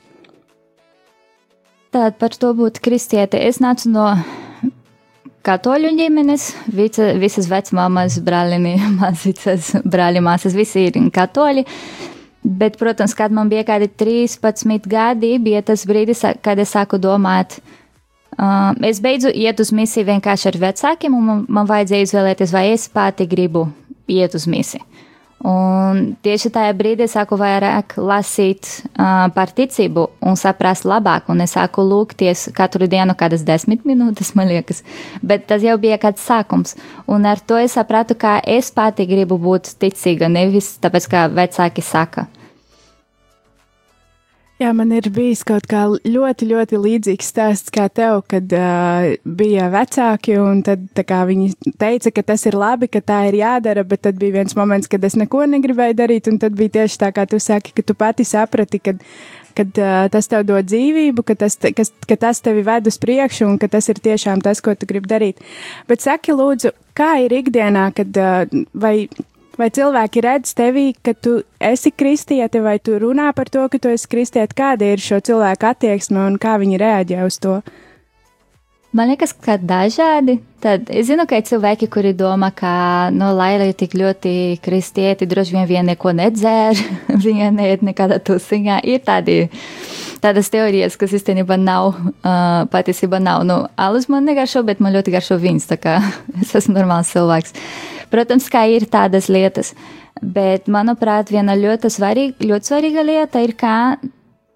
Tātad 1.92 2.20
par 2.20 2.30
to 2.30 2.54
būt 2.54 2.80
kristieti. 2.80 3.38
Es 3.42 3.58
nācu 3.58 3.90
no 3.90 4.10
katoļu 5.46 5.96
ģimenes, 5.98 6.54
vica, 6.68 7.14
visas 7.18 7.50
vecmāmas, 7.50 8.20
brālini, 8.20 8.76
māsas, 9.00 9.74
brāļi, 9.82 10.22
māsas, 10.22 10.54
visi 10.54 10.86
ir 10.90 11.10
katoļi. 11.10 11.66
Bet, 12.46 12.78
protams, 12.78 13.16
kad 13.18 13.34
man 13.34 13.50
bija 13.50 13.64
kādi 13.66 13.88
13 13.90 14.86
gadi, 14.86 15.32
bija 15.42 15.64
tas 15.66 15.82
brīdis, 15.90 16.22
kad 16.46 16.60
es 16.62 16.76
sāku 16.76 17.00
domāt, 17.02 17.58
uh, 18.38 18.70
es 18.86 19.00
beidzu 19.02 19.32
iet 19.34 19.64
uz 19.64 19.72
misiju 19.74 20.06
vienkārši 20.12 20.52
ar 20.52 20.60
vecākiem, 20.68 21.16
un 21.18 21.26
man, 21.26 21.42
man 21.50 21.72
vajadzēja 21.72 22.06
izvēlēties, 22.06 22.54
vai 22.54 22.68
es 22.76 22.86
pati 22.94 23.26
gribu 23.32 23.66
iet 24.06 24.38
uz 24.38 24.46
misiju. 24.46 24.86
Un 25.46 26.16
tieši 26.26 26.50
tajā 26.54 26.76
brīdī 26.78 27.06
sāku 27.10 27.38
vairāk 27.38 27.98
lasīt 27.98 28.70
uh, 28.94 29.26
par 29.34 29.50
ticību 29.58 30.06
un 30.26 30.38
saprast 30.38 30.86
labāk, 30.86 31.28
un 31.34 31.42
es 31.42 31.58
sāku 31.58 31.82
lūgties 31.86 32.48
katru 32.56 32.86
dienu, 32.90 33.18
kādas 33.18 33.42
desmit 33.46 33.90
minūtes, 33.90 34.36
man 34.38 34.54
liekas. 34.54 34.84
Bet 35.22 35.50
tas 35.50 35.66
jau 35.66 35.80
bija 35.82 35.98
kāds 36.02 36.22
sākums, 36.30 36.78
un 37.10 37.26
ar 37.26 37.42
to 37.42 37.58
es 37.62 37.74
sapratu, 37.74 38.14
ka 38.18 38.38
es 38.46 38.70
pati 38.70 39.10
gribu 39.10 39.42
būt 39.42 39.76
ticīga, 39.82 40.30
nevis 40.30 40.76
tāpēc, 40.82 41.10
kā 41.10 41.28
vecāki 41.42 41.86
saka. 41.86 42.30
Jā, 44.56 44.70
man 44.72 44.94
ir 44.96 45.10
bijis 45.12 45.42
kaut 45.44 45.66
kā 45.68 45.82
ļoti, 45.84 46.46
ļoti 46.48 46.78
līdzīgs 46.80 47.28
stāsts 47.34 47.74
kā 47.76 47.90
tev, 47.92 48.22
kad 48.32 48.54
uh, 48.56 49.08
bija 49.28 49.66
vecāki, 49.74 50.38
un 50.40 50.62
tad 50.64 50.86
viņi 50.96 51.50
teica, 51.76 52.14
ka 52.16 52.24
tas 52.32 52.48
ir 52.48 52.56
labi, 52.56 52.88
ka 52.88 53.02
tā 53.04 53.18
ir 53.28 53.42
jādara, 53.42 53.84
bet 53.84 54.06
tad 54.08 54.16
bija 54.22 54.38
viens 54.38 54.56
moments, 54.56 54.88
kad 54.88 55.04
es 55.04 55.20
neko 55.20 55.44
negribēju 55.58 55.98
darīt, 56.00 56.32
un 56.32 56.40
tad 56.40 56.56
bija 56.56 56.78
tieši 56.78 57.02
tā, 57.04 57.12
kā 57.12 57.28
tu 57.28 57.36
saki, 57.44 57.76
ka 57.76 57.84
tu 57.84 57.98
pati 58.00 58.24
saprati, 58.24 58.80
kad, 58.80 59.04
kad 59.60 59.76
uh, 59.84 60.08
tas 60.16 60.32
tev 60.32 60.48
dod 60.48 60.72
dzīvību, 60.72 61.28
ka 61.28 61.36
tas, 61.44 61.60
kas, 61.76 61.92
ka 62.08 62.16
tas 62.24 62.40
tevi 62.40 62.64
ved 62.64 62.88
uz 62.88 62.96
priekšu, 63.04 63.52
un 63.52 63.60
ka 63.60 63.68
tas 63.76 63.92
ir 63.92 64.00
tiešām 64.08 64.40
tas, 64.40 64.64
ko 64.64 64.72
tu 64.72 64.88
gribi 64.88 65.12
darīt. 65.12 65.44
Bet 65.92 66.08
saki, 66.08 66.32
lūdzu, 66.32 66.72
kā 66.96 67.18
ir 67.28 67.42
ikdienā, 67.44 67.90
kad 68.00 68.24
uh, 68.24 68.64
vai 68.72 69.02
Vai 69.56 69.70
cilvēki 69.72 70.20
redz 70.26 70.52
tevī, 70.58 70.90
ka 71.00 71.14
tu 71.16 71.38
esi 71.64 71.94
kristieti, 71.96 72.60
vai 72.60 72.76
tu 72.84 72.98
runā 73.00 73.30
par 73.36 73.48
to, 73.48 73.64
ka 73.72 73.80
tu 73.80 73.92
esi 73.94 74.10
kristieti? 74.12 74.58
Kāda 74.58 74.90
ir 74.92 75.00
šo 75.00 75.22
cilvēku 75.24 75.70
attieksme 75.70 76.20
un 76.28 76.36
kā 76.42 76.58
viņi 76.60 76.80
reaģē 76.82 77.24
uz 77.24 77.40
to? 77.40 77.62
Man 78.96 79.10
liekas, 79.12 79.34
ka 79.44 79.58
dažādi. 79.60 80.38
Tad 80.64 80.88
es 80.92 81.08
zinu, 81.10 81.26
ka 81.28 81.40
ir 81.40 81.48
cilvēki, 81.48 81.88
kuri 81.92 82.14
domā, 82.16 82.50
ka 82.56 82.72
no 83.12 83.30
nu, 83.30 83.38
Laila 83.40 83.68
ir 83.68 83.76
tik 83.80 83.96
ļoti 83.96 84.36
kristieti, 84.64 85.28
droši 85.28 85.56
vien 85.56 85.68
vien 85.68 85.90
neko 85.92 86.14
nedzēr, 86.16 86.80
viņa 87.26 87.50
neiet 87.56 87.84
nekādā 87.84 88.22
tusiņā. 88.24 88.82
Ir 88.88 89.04
tādi, 89.08 89.42
tādas 90.24 90.50
teorijas, 90.54 90.98
kas 91.00 91.14
īstenībā 91.18 91.58
nav, 91.62 91.94
uh, 91.98 92.64
patiesībā 92.72 93.20
nav. 93.24 93.46
Nu, 93.48 93.60
alus 93.80 94.10
man 94.12 94.28
negaršo, 94.28 94.64
bet 94.68 94.82
man 94.84 94.96
ļoti 94.96 95.14
garšo 95.16 95.38
viņas, 95.42 95.70
tā 95.72 95.80
kā 95.82 96.00
es 96.44 96.56
esmu 96.58 96.78
normāls 96.78 97.12
cilvēks. 97.14 97.56
Protams, 98.12 98.50
kā 98.52 98.66
ir 98.72 98.88
tādas 98.92 99.30
lietas, 99.32 99.74
bet 100.22 100.70
manuprāt, 100.72 101.32
viena 101.34 101.58
ļoti 101.60 101.92
svarīga, 101.92 102.50
ļoti 102.52 102.72
svarīga 102.72 103.06
lieta 103.06 103.42
ir, 103.44 103.56
kā 103.60 103.78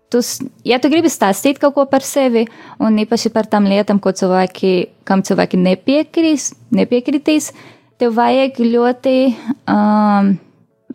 tu, 0.10 0.22
ja 0.66 0.80
tu 0.82 0.92
gribi 0.92 1.12
stāstīt 1.12 1.60
kaut 1.62 1.76
ko 1.78 1.86
par 1.90 2.06
sevi, 2.06 2.46
un 2.82 3.00
īpaši 3.04 3.32
par 3.34 3.50
tām 3.50 3.68
lietām, 3.70 4.02
cilvēki, 4.02 4.74
kam 5.08 5.24
cilvēki 5.26 5.60
nepiekrīs, 5.62 6.54
nepiekritīs, 6.76 7.52
tev 8.00 8.16
vajag 8.18 8.62
ļoti 8.64 9.18
um, 9.68 10.38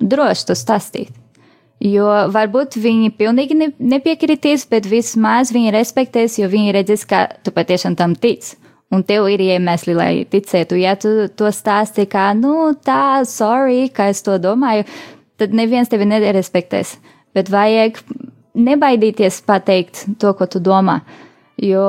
droši 0.00 0.48
to 0.48 0.56
stāstīt. 0.58 1.23
Jo 1.84 2.08
varbūt 2.32 2.78
viņi 2.80 3.10
pilnīgi 3.18 3.56
ne, 3.60 3.66
nepiekritīs, 3.76 4.64
bet 4.70 4.86
vismaz 4.88 5.50
viņi 5.52 5.72
respektēs, 5.74 6.38
jo 6.40 6.48
viņi 6.48 6.72
redzēs, 6.78 7.04
ka 7.08 7.26
tu 7.44 7.52
patiešām 7.52 7.96
tam 7.98 8.14
tici. 8.16 8.56
Un 8.94 9.02
tev 9.04 9.26
ir 9.28 9.42
iemesli, 9.42 9.94
lai 9.96 10.12
ticētu. 10.30 10.78
Ja 10.80 10.94
tu 11.00 11.26
to 11.36 11.50
stāsti 11.52 12.06
kā, 12.08 12.30
nu, 12.38 12.72
tā, 12.86 13.24
sorry, 13.28 13.88
ka 13.92 14.06
es 14.12 14.22
to 14.24 14.38
domāju, 14.40 14.86
tad 15.40 15.56
neviens 15.56 15.90
tevi 15.90 16.06
nerespektēs. 16.08 16.94
Bet 17.34 17.50
vajag 17.52 17.98
nebaidīties 18.54 19.42
pateikt 19.44 20.04
to, 20.22 20.32
ko 20.38 20.46
tu 20.48 20.62
domā. 20.62 21.00
Jo 21.60 21.84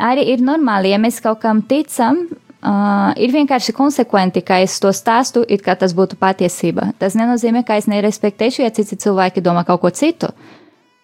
arī 0.00 0.26
ir 0.34 0.44
normāli, 0.44 0.92
ja 0.92 1.00
mēs 1.00 1.22
kaut 1.22 1.40
kam 1.44 1.62
ticam, 1.62 2.26
uh, 2.62 3.10
ir 3.16 3.32
vienkārši 3.34 3.74
konsekventi, 3.76 4.42
ka 4.46 4.60
es 4.64 4.78
to 4.82 4.92
stāstu, 4.96 5.44
it 5.48 5.64
kā 5.66 5.76
tas 5.78 5.94
būtu 5.96 6.18
patiesība. 6.20 6.92
Tas 7.00 7.16
nenozīmē, 7.18 7.64
ka 7.66 7.78
es 7.80 7.88
nerespektēšu, 7.90 8.64
ja 8.64 8.72
citi 8.74 8.98
cilvēki 9.00 9.44
domā 9.44 9.64
kaut 9.68 9.82
ko 9.84 9.92
citu. 9.94 10.32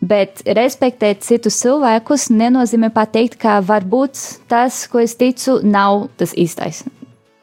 Bet 0.06 0.42
respektēt 0.44 1.24
citus 1.24 1.56
cilvēkus 1.62 2.28
nenozīmē 2.30 2.92
pateikt, 2.94 3.38
ka 3.40 3.58
varbūt 3.64 4.20
tas, 4.50 4.84
ko 4.92 5.00
es 5.00 5.16
ticu, 5.16 5.58
nav 5.64 6.10
tas 6.20 6.36
īstais. 6.36 6.84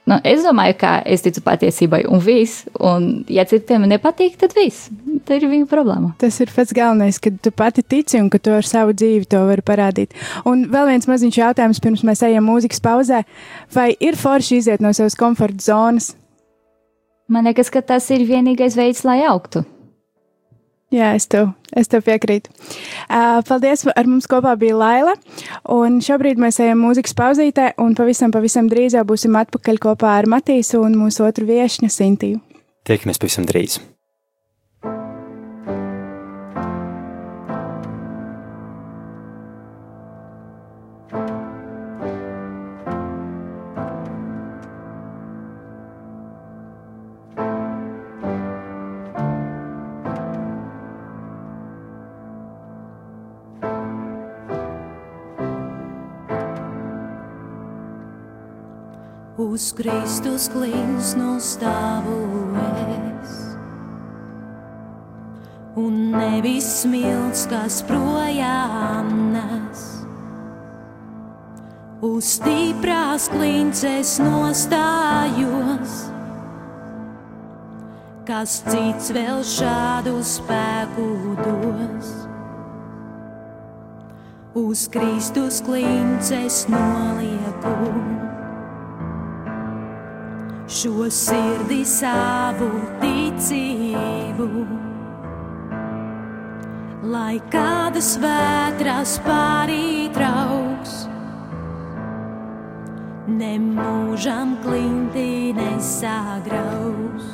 Nu, 0.03 0.17
es 0.27 0.41
domāju, 0.43 0.75
ka 0.81 0.97
es 1.07 1.21
ticu 1.23 1.39
patiesībai, 1.45 2.01
un 2.11 2.19
viss. 2.23 2.65
Un, 2.83 3.23
ja 3.31 3.45
citiem 3.47 3.85
nepatīk, 3.87 4.35
tad 4.41 4.51
viss. 4.57 4.89
Tā 5.23 5.37
ir 5.39 5.47
viņa 5.47 5.67
problēma. 5.71 6.11
Tas 6.19 6.41
ir 6.43 6.51
pats 6.51 6.75
galvenais, 6.75 7.21
ka 7.23 7.31
tu 7.31 7.53
pati 7.55 7.85
tici 7.87 8.19
un 8.19 8.27
ka 8.31 8.41
tu 8.43 8.51
ar 8.51 8.67
savu 8.67 8.91
dzīvi 8.91 9.29
to 9.31 9.39
vari 9.47 9.63
parādīt. 9.63 10.11
Un 10.49 10.65
vēl 10.73 10.91
viens 10.91 11.07
maziņš 11.07 11.39
jautājums, 11.39 11.79
pirms 11.83 12.03
mēs 12.03 12.25
ejam 12.27 12.49
mūzikas 12.51 12.83
pauzē. 12.83 13.23
Vai 13.71 13.93
ir 14.03 14.19
forši 14.19 14.59
iziet 14.59 14.83
no 14.83 14.91
savas 14.91 15.15
komforta 15.15 15.63
zonas? 15.71 16.11
Man 17.31 17.47
liekas, 17.47 17.71
ka 17.71 17.79
tas 17.79 18.09
ir 18.11 18.27
vienīgais 18.27 18.75
veids, 18.75 19.05
lai 19.07 19.21
augtu. 19.23 19.63
Jā, 20.93 21.13
es 21.17 21.25
tev, 21.25 21.49
es 21.73 21.89
tev 21.89 22.03
piekrītu. 22.05 22.51
Uh, 23.07 23.39
paldies, 23.47 23.85
ar 23.89 24.09
mums 24.09 24.27
kopā 24.29 24.53
bija 24.61 24.75
Laila. 24.77 25.15
Un 25.73 25.97
šobrīd 26.05 26.41
mēs 26.41 26.61
ejam 26.61 26.83
mūzikas 26.85 27.17
pauzītē, 27.17 27.71
un 27.81 27.95
pavisam, 27.97 28.33
pavisam 28.35 28.69
drīz 28.69 28.97
jau 28.99 29.05
būsim 29.09 29.33
atpakaļ 29.41 29.81
kopā 29.87 30.13
ar 30.19 30.29
Matīsu 30.29 30.83
un 30.85 30.99
mūsu 30.99 31.25
otru 31.25 31.49
viešņu 31.49 31.89
Sintiju. 31.89 32.43
Tiekamies 32.85 33.21
pavisam 33.21 33.49
drīz! 33.49 33.81
Uz 59.53 59.67
Kristus 59.77 60.47
klīns 60.49 61.11
no 61.13 61.35
stāvu 61.37 62.15
es. 62.89 63.33
Un 65.77 65.97
nevis 66.15 66.65
smilts, 66.79 67.43
kas 67.51 67.81
projām 67.85 69.11
nes. 69.35 69.83
Uz 72.03 72.31
stiprās 72.39 73.29
klinces 73.31 74.15
nostājos, 74.23 75.93
kas 78.27 78.57
cits 78.65 79.13
vēl 79.13 79.45
šādu 79.53 80.17
spēku 80.33 81.07
dos. 81.43 82.11
Uz 84.65 84.87
Kristus 84.93 85.61
klinces 85.65 86.65
nolieku 86.73 88.22
šo 90.73 91.05
sirdi 91.13 91.83
savu 91.85 92.69
ticību. 93.01 94.47
Lai 97.13 97.37
kādas 97.53 98.13
vētras 98.23 99.17
pārītrauks, 99.27 100.95
nemūžam 103.43 104.57
klinti 104.65 105.53
nesagraus. 105.59 107.29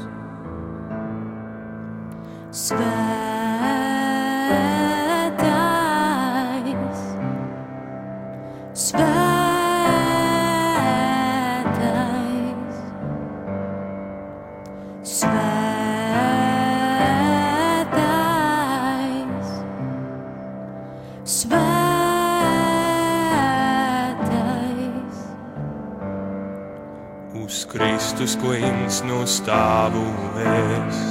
uz 27.33 27.65
Kristus 27.69 28.35
klints 28.41 29.03
nostāvulies. 29.05 31.01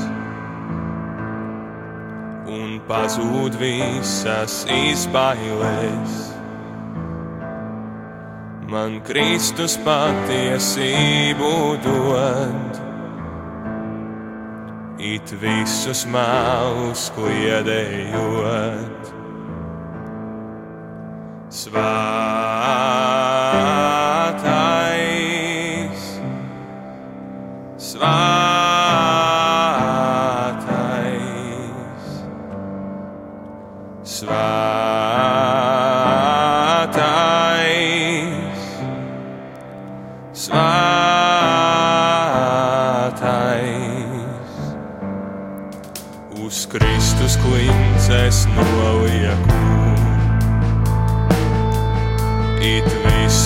Un 2.48 2.80
pazūd 2.88 3.58
visas 3.60 4.64
izbailēs. 4.72 6.16
Man 8.68 8.98
Kristus 9.06 9.78
patiesību 9.84 11.52
dod, 11.86 12.80
it 15.00 15.32
visus 15.40 16.04
mēlus 16.10 17.08
kliedējot. 17.16 19.12
Svētā! 21.48 23.07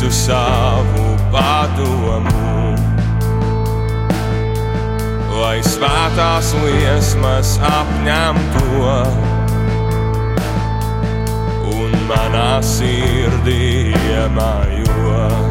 Visu 0.03 0.11
savu 0.11 1.17
padomu, 1.31 2.75
lai 5.31 5.61
svētās 5.63 6.55
liesmas 6.65 7.59
apņemto 7.63 8.97
un 11.77 11.95
manā 12.09 12.59
sirdī 12.63 13.95
iemājo. 14.11 15.42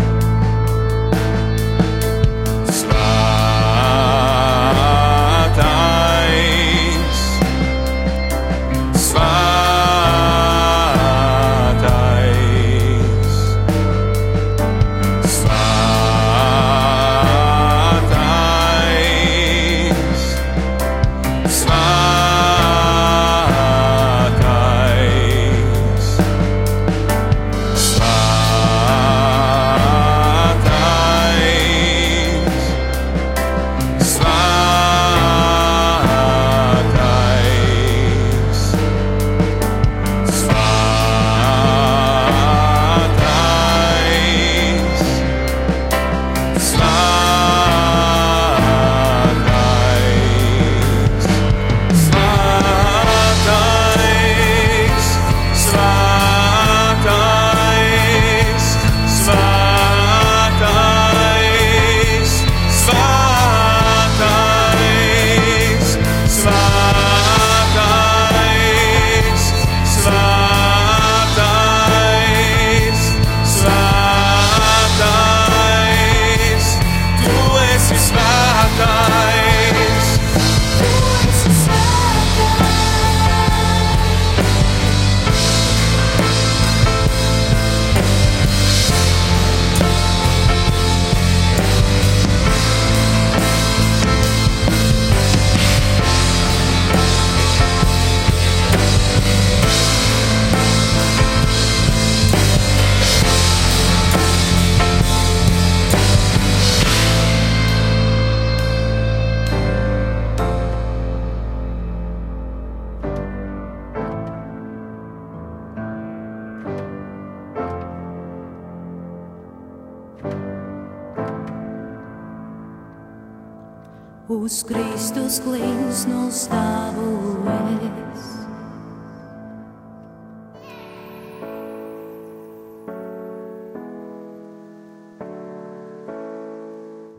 Uz 124.31 124.61
Kristus 124.63 125.41
klīns 125.43 126.05
no 126.07 126.29
stāvoties. 126.31 128.21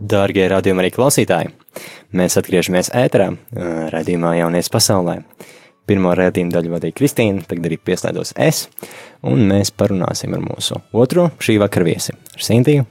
Dārgie 0.01 0.49
radījuma 0.55 0.81
arī 0.81 0.95
klausītāji, 0.97 1.53
mēs 2.17 2.39
atgriežamies 2.41 2.89
ēterā, 2.97 3.29
ā, 3.29 3.71
raidījumā 3.93 4.33
Jaunies 4.39 4.73
pasaulē. 4.73 5.21
Pirmo 5.85 6.17
raidījumu 6.17 6.57
daļu 6.57 6.77
vadīja 6.79 6.97
Kristīna, 6.97 7.45
tagad 7.45 7.69
arī 7.69 7.77
pieslēdzos 7.77 8.39
es, 8.41 8.67
un 9.21 9.45
mēs 9.53 9.75
parunāsim 9.77 10.33
ar 10.33 10.47
mūsu 10.49 10.81
otro 10.97 11.29
šī 11.45 11.61
vakara 11.61 11.93
viesi, 11.93 12.17
ar 12.17 12.53
Sintiju, 12.53 12.89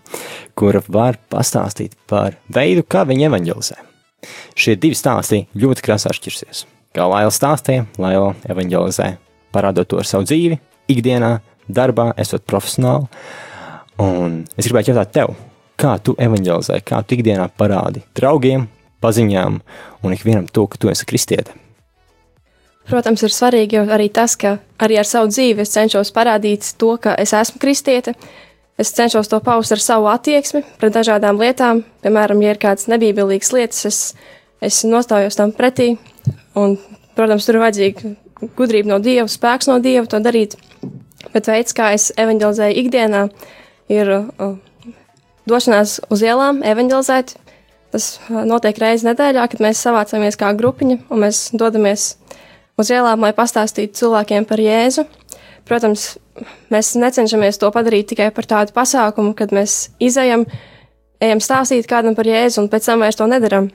kura 0.54 0.86
var 0.94 1.18
pastāstīt 1.32 1.98
par 2.06 2.38
veidu, 2.54 2.86
kā 2.86 3.08
viņa 3.10 3.34
evanģelizē. 3.34 3.88
Šie 4.56 4.76
divi 4.80 4.98
stāsti 4.98 5.46
ļoti 5.58 5.86
krāsā 5.86 6.12
atšķirsies. 6.14 6.66
Kā 6.96 7.08
Laila 7.08 7.32
stāstīja, 7.32 7.86
Laila 8.02 8.34
evanģelizē, 8.52 9.14
parādot 9.56 9.88
to 9.92 10.02
ar 10.02 10.08
savu 10.08 10.28
dzīvi, 10.28 10.60
ikdienā, 10.92 11.38
darbā, 11.72 12.12
esot 12.20 12.44
profesionāli. 12.48 13.08
Un 14.02 14.42
es 14.58 14.68
gribētu 14.68 14.92
jautāt 14.92 15.14
tev, 15.16 15.34
kā 15.80 15.96
tu 16.04 16.16
evanģelizē, 16.20 16.82
kā 16.86 17.02
tu 17.06 17.18
ikdienā 17.18 17.48
parādi 17.58 18.04
draugiem, 18.18 18.68
paziņām 19.02 19.60
un 20.06 20.16
ikvienam 20.16 20.48
to, 20.52 20.68
ka 20.70 20.82
tu 20.82 20.92
esi 20.92 21.08
kristiete. 21.10 21.56
Protams, 22.90 23.22
ir 23.24 23.34
svarīgi 23.34 23.80
arī 23.86 24.10
tas, 24.14 24.36
ka 24.36 24.58
arī 24.82 24.98
ar 25.00 25.08
savu 25.08 25.30
dzīvi 25.32 25.64
es 25.64 25.74
cenšos 25.74 26.12
parādīt 26.16 26.74
to, 26.82 26.96
ka 27.02 27.14
es 27.22 27.34
esmu 27.38 27.62
kristiete. 27.62 28.16
Es 28.80 28.94
cenšos 28.96 29.30
to 29.30 29.40
paust 29.44 29.74
ar 29.76 29.82
savu 29.84 30.08
attieksmi 30.12 30.64
pret 30.80 30.96
dažādām 30.96 31.40
lietām. 31.42 31.84
Piemēram, 32.04 32.42
ja 32.42 32.56
ir 32.56 32.62
kādas 32.62 32.88
nebībīgas 32.92 33.52
lietas, 33.54 33.86
es, 33.86 34.00
es 34.64 34.82
nostājos 34.88 35.38
tam 35.38 35.54
pretī. 35.56 35.96
Un, 36.58 36.78
protams, 37.18 37.46
tur 37.46 37.60
ir 37.60 37.66
vajadzīga 37.66 38.16
gudrība 38.58 38.94
no 38.94 39.00
Dieva, 39.04 39.28
spēks 39.30 39.70
no 39.70 39.78
Dieva 39.84 40.08
to 40.10 40.20
darīt. 40.24 40.58
Bet 41.32 41.48
veids, 41.52 41.76
kā 41.78 41.92
es 41.96 42.10
evanģelizēju 42.20 42.80
ikdienā, 42.82 43.28
ir 43.92 44.10
uh, 44.16 44.56
došanās 45.50 46.00
uz 46.12 46.26
ielām, 46.26 46.64
evanģelizēt. 46.66 47.36
Tas 47.92 48.06
notiek 48.32 48.78
reizes 48.80 49.04
nedēļā, 49.04 49.46
kad 49.52 49.64
mēs 49.64 49.82
savācamies 49.84 50.40
kā 50.40 50.54
grupiņa 50.56 51.02
un 51.12 51.26
mēs 51.26 51.50
dodamies 51.52 52.14
uz 52.80 52.92
ielām, 52.94 53.24
lai 53.26 53.34
pastāstītu 53.36 54.00
cilvēkiem 54.00 54.48
par 54.48 54.64
Jēzu. 54.64 55.06
Protams, 55.72 56.18
mēs 56.68 56.90
necenšamies 57.00 57.56
to 57.62 57.70
padarīt 57.72 58.10
tikai 58.10 58.26
par 58.36 58.44
tādu 58.44 58.74
pasākumu, 58.76 59.32
kad 59.40 59.54
mēs 59.56 59.86
izējam, 60.04 60.44
ejam 61.24 61.40
stāstīt 61.40 61.88
kādam 61.88 62.18
par 62.18 62.28
Jēzu 62.28 62.60
un 62.60 62.68
pēc 62.68 62.90
tam 62.90 63.06
vairs 63.06 63.16
to 63.16 63.28
nedaram. 63.32 63.70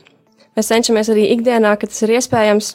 Mēs 0.58 0.68
cenšamies 0.68 1.08
arī 1.14 1.24
ikdienā, 1.32 1.72
kad 1.80 1.94
tas 1.94 2.02
ir 2.04 2.12
iespējams, 2.18 2.74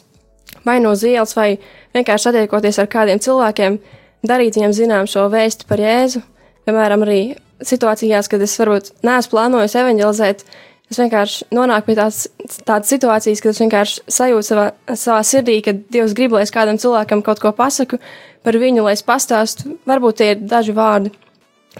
vai 0.66 0.80
no 0.82 0.96
ielas, 0.98 1.36
vai 1.38 1.52
vienkārši 1.94 2.32
satiekoties 2.32 2.80
ar 2.82 2.90
kādiem 2.90 3.22
cilvēkiem, 3.22 3.78
darīt 4.26 4.58
viņiem 4.58 4.74
zinām 4.80 5.06
šo 5.06 5.28
vēstu 5.30 5.70
par 5.70 5.78
Jēzu. 5.84 6.24
Piemēram, 6.66 7.06
arī 7.06 7.20
situācijās, 7.62 8.26
kad 8.26 8.42
es 8.42 8.58
varbūt 8.58 8.90
neesmu 9.06 9.36
plānojis 9.36 9.78
evanģelizēt, 9.84 10.44
es 10.90 10.98
vienkārši 10.98 11.46
nonāku 11.54 11.92
pie 11.92 11.98
tādas, 12.00 12.26
tādas 12.66 12.90
situācijas, 12.90 13.42
kad 13.42 13.54
es 13.54 13.62
vienkārši 13.62 14.04
sajūtu 14.18 14.50
savā, 14.50 14.66
savā 14.90 15.22
sirdī, 15.26 15.60
ka 15.62 15.78
Dievs 15.94 16.18
grib, 16.18 16.34
lai 16.34 16.42
es 16.42 16.54
kādam 16.54 16.82
cilvēkam 16.82 17.22
kaut 17.22 17.42
ko 17.42 17.54
pasaku 17.54 18.02
par 18.44 18.58
viņu, 18.58 18.84
lai 18.86 18.96
es 18.96 19.04
pastāstu. 19.06 19.76
Varbūt 19.88 20.20
tie 20.20 20.32
ir 20.34 20.42
daži 20.48 20.74
vārdi. 20.76 21.12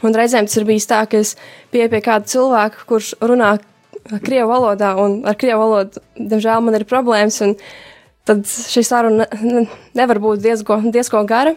Un 0.01 0.15
reizēm 0.17 0.49
tas 0.49 0.57
ir 0.57 0.65
bijis 0.69 0.89
tā, 0.89 1.03
ka 1.11 1.21
es 1.21 1.35
pieeju 1.73 1.91
pie 1.93 2.01
kāda 2.05 2.29
cilvēka, 2.33 2.87
kurš 2.89 3.13
runā 3.21 3.59
krievu 4.25 4.49
valodā, 4.51 4.95
un 4.99 5.21
ar 5.29 5.37
krievu 5.39 5.61
valodu, 5.61 6.01
diemžēl, 6.17 6.63
man 6.65 6.79
ir 6.79 6.87
problēmas, 6.89 7.39
un 7.45 7.53
tad 8.27 8.47
šī 8.47 8.85
saruna 8.87 9.29
ne, 9.43 9.67
nevar 9.99 10.21
būt 10.23 10.43
diezko, 10.43 10.81
diezko 10.95 11.23
gara. 11.29 11.55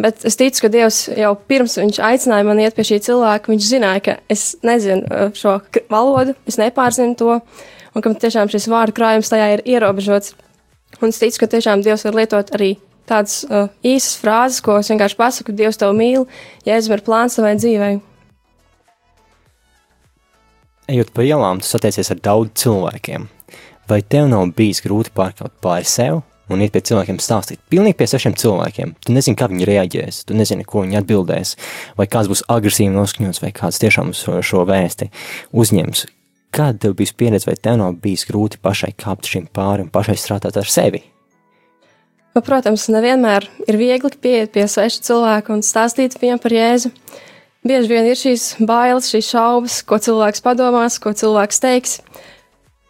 Bet 0.00 0.24
es 0.26 0.34
ticu, 0.34 0.64
ka 0.64 0.70
Dievs 0.74 1.04
jau 1.14 1.36
pirms 1.46 1.76
viņš 1.78 2.00
aicināja 2.02 2.46
mani 2.48 2.64
iet 2.64 2.74
pie 2.74 2.82
šī 2.88 2.96
cilvēka, 3.04 3.52
viņš 3.52 3.68
zināja, 3.68 4.00
ka 4.02 4.14
es 4.32 4.56
nezinu 4.66 5.04
uh, 5.06 5.28
šo 5.38 5.60
valodu, 5.92 6.34
es 6.50 6.58
nepārzinu 6.58 7.14
to, 7.20 7.36
un 7.94 8.02
ka 8.02 8.14
tiešām 8.24 8.50
šis 8.50 8.66
vārdu 8.72 8.96
krājums 8.96 9.30
tajā 9.30 9.52
ir 9.54 9.62
ierobežots. 9.76 10.34
Un 10.98 11.14
es 11.14 11.22
ticu, 11.22 11.44
ka 11.44 11.50
tiešām 11.54 11.84
Dievs 11.86 12.02
var 12.08 12.18
lietot 12.18 12.50
arī 12.58 12.72
tādas 13.08 13.42
uh, 13.48 13.68
īsas 13.84 14.18
frāzes, 14.20 14.62
ko 14.64 14.78
es 14.80 14.90
vienkārši 14.92 15.18
pasaku, 15.20 15.54
Dievs 15.56 15.80
tev 15.80 15.94
mīl, 15.96 16.26
Jēzus 16.66 16.92
ir 16.94 17.04
plāns 17.06 17.38
savai 17.38 17.54
dzīvei. 17.58 17.94
Ejot 20.92 21.14
pa 21.16 21.24
ielām, 21.24 21.62
tu 21.62 21.68
satiecies 21.68 22.12
ar 22.12 22.20
daudz 22.20 22.52
cilvēkiem. 22.60 23.28
Vai 23.88 24.02
tev 24.04 24.28
nav 24.28 24.50
bijis 24.56 24.82
grūti 24.84 25.12
pārkāpt 25.16 25.56
pāri 25.64 25.88
sev 25.88 26.20
un 26.52 26.60
iet 26.60 26.74
pie 26.74 26.82
cilvēkiem 26.84 27.20
stāstīt? 27.24 27.62
Pilnīgi 27.72 27.96
pie 28.00 28.08
sešiem 28.08 28.36
cilvēkiem. 28.40 28.92
Tu 29.04 29.16
nezini, 29.16 29.38
kā 29.40 29.48
viņi 29.48 29.68
reaģēs, 29.68 30.18
tu 30.28 30.36
nezini, 30.36 30.66
ko 30.68 30.84
viņi 30.84 31.00
atbildēs, 31.00 31.54
vai 31.96 32.08
kāds 32.08 32.28
būs 32.32 32.44
agresīvi 32.52 32.92
noskaņots, 32.92 33.40
vai 33.44 33.52
kāds 33.56 33.80
tiešām 33.80 34.12
šo, 34.16 34.42
šo 34.44 34.66
vēsti 34.68 35.08
uzņems. 35.56 36.04
Kāda 36.54 36.84
tev 36.84 36.98
bija 37.00 37.16
pieredze, 37.16 37.48
vai 37.48 37.56
tev 37.56 37.80
nav 37.80 37.96
bijis 38.04 38.28
grūti 38.28 38.60
pašai 38.62 38.92
kāpt 39.00 39.32
šim 39.32 39.48
pāri 39.52 39.88
un 39.88 39.92
pašai 39.92 40.20
strādāt 40.20 40.60
ar 40.60 40.68
sevi? 40.68 41.00
Nu, 42.34 42.42
protams, 42.42 42.88
nevienmēr 42.90 43.44
ir 43.70 43.76
viegli 43.78 44.10
pieiet 44.18 44.50
pie 44.54 44.64
sveša 44.66 45.04
cilvēka 45.06 45.52
un 45.54 45.60
stāstīt 45.62 46.16
viņam 46.18 46.40
par 46.42 46.54
Jēzu. 46.56 46.90
Bieži 47.64 47.90
vien 47.92 48.08
ir 48.10 48.18
šīs 48.18 48.56
bailes, 48.66 49.06
šīs 49.12 49.28
šaubas, 49.30 49.76
ko 49.86 50.00
cilvēks 50.02 50.42
padomās, 50.42 50.98
ko 50.98 51.12
cilvēks 51.14 51.62
teiks. 51.62 52.00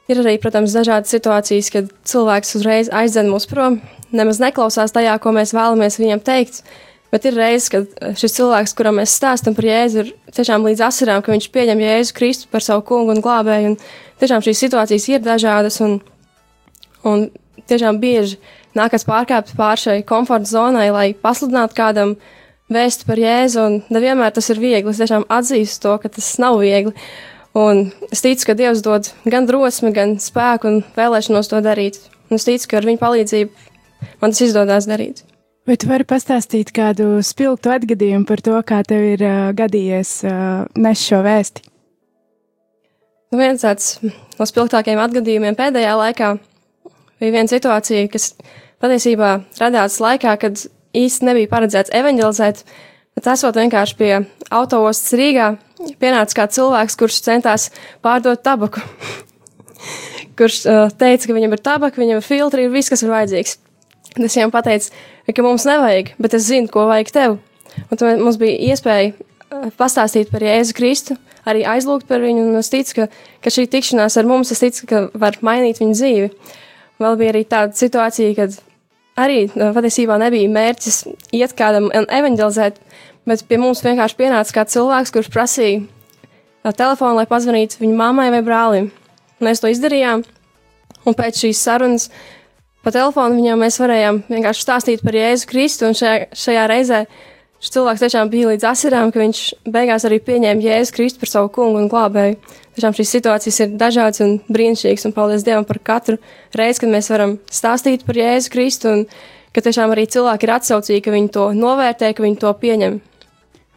Ir 0.08 0.22
arī, 0.22 0.38
protams, 0.40 0.72
dažādas 0.72 1.12
situācijas, 1.12 1.68
kad 1.76 1.92
cilvēks 2.08 2.56
uzreiz 2.56 2.88
aizdzen 2.88 3.28
mūs 3.28 3.44
prom, 3.50 3.78
nemaz 4.16 4.40
neklausās 4.40 4.96
tajā, 4.96 5.18
ko 5.20 5.36
mēs 5.36 5.52
vēlamies 5.56 6.00
viņam 6.00 6.24
teikt. 6.24 6.64
Bet 7.12 7.28
ir 7.28 7.36
reizes, 7.36 7.68
kad 7.70 8.16
šis 8.16 8.40
cilvēks, 8.40 8.72
kuram 8.80 8.96
mēs 9.02 9.12
stāstām 9.12 9.52
par 9.54 9.68
Jēzu, 9.68 10.06
ir 10.06 10.34
tiešām 10.34 10.64
līdz 10.66 10.88
asarām, 10.88 11.20
ka 11.20 11.36
viņš 11.36 11.52
pieņem 11.52 11.84
Jēzu 11.84 12.16
Kristu 12.16 12.48
par 12.50 12.64
savu 12.64 12.88
kungu 12.88 13.12
un 13.12 13.20
glābēju. 13.24 13.74
Un 13.74 13.78
tiešām 14.24 14.42
šīs 14.48 14.66
situācijas 14.66 15.12
ir 15.12 15.24
dažādas 15.24 15.78
un, 15.84 16.00
un 17.04 17.28
tiešām 17.68 18.00
bieži 18.00 18.40
nākas 18.78 19.06
pārkāpt 19.08 19.54
pār 19.58 19.80
šai 19.80 19.98
komforta 20.06 20.50
zonai, 20.50 20.88
lai 20.94 21.06
pasludinātu 21.14 21.76
kādam 21.78 22.16
vēstu 22.72 23.08
par 23.08 23.20
Jēzu. 23.20 23.66
Un 23.68 23.78
nevienmēr 23.94 24.34
tas 24.34 24.50
ir 24.52 24.62
viegli. 24.62 24.90
Es 24.90 25.02
tiešām 25.02 25.28
atzīstu 25.32 25.86
to, 25.86 25.98
ka 26.02 26.10
tas 26.16 26.32
nav 26.42 26.58
viegli. 26.62 26.94
Un 27.54 27.86
es 28.10 28.24
ticu, 28.24 28.48
ka 28.48 28.56
Dievs 28.58 28.82
dod 28.82 29.12
gan 29.30 29.46
drosmi, 29.46 29.92
gan 29.94 30.16
spēku 30.22 30.70
un 30.70 30.80
vēlēšanos 30.96 31.52
to 31.52 31.60
darīt. 31.62 32.00
Un 32.30 32.40
es 32.40 32.48
ticu, 32.48 32.66
ka 32.70 32.80
ar 32.80 32.88
viņa 32.88 33.02
palīdzību 33.02 33.70
man 34.20 34.34
tas 34.34 34.42
izdodas 34.42 34.88
darīt. 34.90 35.22
Vai 35.64 35.78
tu 35.80 35.88
vari 35.88 36.04
pastāstīt 36.04 36.74
kādu 36.76 37.22
spilgtu 37.24 37.70
atgadījumu 37.72 38.26
par 38.28 38.42
to, 38.44 38.56
kā 38.68 38.82
tev 38.84 39.06
ir 39.14 39.22
uh, 39.24 39.52
gadījies 39.56 40.10
uh, 40.28 40.66
nes 40.76 41.04
šo 41.06 41.22
vēsti? 41.24 41.62
Nu, 43.32 43.38
viens 43.40 43.64
tāds 43.64 43.96
no 44.02 44.46
spilgtākajiem 44.46 45.00
atgadījumiem 45.06 45.56
pēdējā 45.58 45.94
laikā 45.98 46.34
bija 47.22 47.32
viena 47.38 47.50
situācija, 47.50 48.10
kas 48.12 48.34
patiesībā 48.84 49.34
radās 49.60 49.98
laikā, 50.04 50.36
kad 50.40 50.66
īsti 50.94 51.28
nebija 51.30 51.50
paredzēts 51.50 51.94
evanģelizēt, 51.96 52.64
bet 53.16 53.30
esot 53.32 53.56
vienkārši 53.58 53.98
pie 53.98 54.12
autostas 54.54 55.16
Rīgā, 55.18 55.54
pienāca 56.00 56.42
kāds 56.42 56.58
cilvēks, 56.58 56.98
kurš 57.00 57.22
centās 57.24 57.70
pārdot 58.04 58.44
tabaku. 58.44 58.84
kurš 60.38 60.64
uh, 60.66 60.88
teica, 60.98 61.28
ka 61.28 61.36
viņam 61.36 61.54
ir 61.56 61.62
tabaka, 61.64 62.00
viņam 62.00 62.20
ir 62.20 62.26
filtri, 62.26 62.66
ir 62.66 62.74
viss, 62.74 62.90
kas 62.92 63.04
ir 63.04 63.12
vajadzīgs. 63.12 63.58
Un 64.14 64.26
Es 64.28 64.36
viņam 64.36 64.52
pateicu, 64.54 64.92
ka 65.34 65.42
mums 65.42 65.66
nevajag, 65.66 66.12
bet 66.22 66.36
es 66.38 66.46
zinu, 66.46 66.70
ko 66.70 66.86
vajag 66.90 67.10
tev. 67.14 67.38
Un 67.88 67.98
tad 67.98 68.20
mums 68.22 68.38
bija 68.38 68.74
iespēja 68.74 69.14
uh, 69.14 69.70
pastāstīt 69.78 70.30
par 70.30 70.44
Jēzu 70.44 70.76
Kristu, 70.78 71.16
arī 71.48 71.64
aizlūgt 71.66 72.06
par 72.10 72.22
viņu, 72.22 72.46
un 72.50 72.60
es 72.60 72.70
ticu, 72.72 73.00
ka, 73.00 73.08
ka 73.42 73.54
šī 73.54 73.66
tikšanās 73.72 74.18
ar 74.20 74.28
mums, 74.28 74.52
es 74.54 74.62
ticu, 74.62 74.86
ka 74.90 75.02
var 75.18 75.40
mainīt 75.44 75.82
viņu 75.82 75.98
dzīvi. 75.98 76.30
Vēl 77.02 77.18
bija 77.18 77.34
arī 77.34 77.42
tāda 77.50 77.74
situācija, 77.74 78.36
kad 78.38 78.60
arī 79.20 79.46
patiesībā 79.54 80.18
nebija 80.20 80.50
mērķis 80.52 81.00
iet 81.36 81.54
kādam 81.58 81.90
un 81.94 82.06
evanģelizēt, 82.10 82.78
bet 83.28 83.44
pie 83.48 83.58
mums 83.60 83.82
vienkārši 83.84 84.18
pienāca 84.18 84.58
kāds 84.58 84.76
cilvēks, 84.76 85.12
kurš 85.14 85.30
prasīja 85.32 85.84
telefonu, 86.72 87.18
lai 87.18 87.26
pazvanītu 87.28 87.82
viņa 87.82 87.98
mammai 87.98 88.30
vai 88.32 88.40
brālim. 88.44 88.88
Mēs 89.44 89.60
to 89.60 89.68
izdarījām, 89.68 90.24
un 91.04 91.16
pēc 91.18 91.44
šīs 91.44 91.60
sarunas 91.66 92.08
pa 92.84 92.92
telefonu 92.94 93.38
viņam 93.38 93.60
mēs 93.64 93.78
varējām 93.80 94.22
vienkārši 94.30 94.64
stāstīt 94.64 95.04
par 95.04 95.16
Jēzu 95.16 95.48
Kristu, 95.50 95.88
un 95.88 95.96
šajā, 95.98 96.28
šajā 96.36 96.66
reizē 96.70 97.04
šis 97.64 97.72
cilvēks 97.72 98.02
tiešām 98.04 98.28
bija 98.28 98.50
līdz 98.50 98.66
asarām, 98.68 99.10
ka 99.12 99.22
viņš 99.22 99.38
beigās 99.72 100.04
arī 100.04 100.18
pieņēma 100.20 100.60
Jēzu 100.60 100.92
Kristu 100.98 101.22
par 101.22 101.30
savu 101.30 101.48
kungu 101.54 101.80
un 101.80 101.88
glābēju. 101.88 102.36
Tiešām 102.76 102.96
šīs 102.98 103.12
situācijas 103.16 103.60
ir 103.64 103.78
dažādas 103.80 104.20
un 104.20 104.34
brīnišķīgas, 104.52 105.06
un 105.08 105.14
paldies 105.16 105.46
Dievam 105.46 105.64
par 105.64 105.80
katru 105.80 106.18
reizi, 106.52 106.82
kad 106.82 106.92
mēs 106.92 107.08
varam 107.08 107.38
stāstīt 107.48 108.04
par 108.04 108.20
Jēzu 108.20 108.52
Kristu, 108.52 108.92
un 108.92 109.06
ka 109.54 109.64
tiešām 109.64 109.94
arī 109.94 110.04
cilvēki 110.10 110.44
ir 110.44 110.52
atsaucīgi, 110.58 111.04
ka 111.06 111.14
viņi 111.14 111.32
to 111.32 111.46
novērtē, 111.56 112.12
ka 112.12 112.26
viņi 112.26 112.40
to 112.42 112.52
pieņem. 112.60 113.00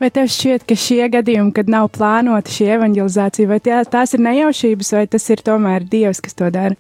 Vai 0.02 0.12
tev 0.14 0.28
šķiet, 0.30 0.68
ka 0.68 0.76
šie 0.78 1.08
gadījumi, 1.14 1.56
kad 1.56 1.72
nav 1.72 1.88
plānota 1.96 2.52
šī 2.54 2.68
evanģelizācija, 2.76 3.50
vai 3.50 3.62
tie, 3.64 3.80
tās 3.90 4.14
ir 4.14 4.22
nejaušības, 4.28 4.94
vai 4.94 5.08
tas 5.10 5.32
ir 5.34 5.42
tomēr 5.48 5.88
Dievs, 5.90 6.22
kas 6.22 6.38
to 6.38 6.52
dara? 6.54 6.78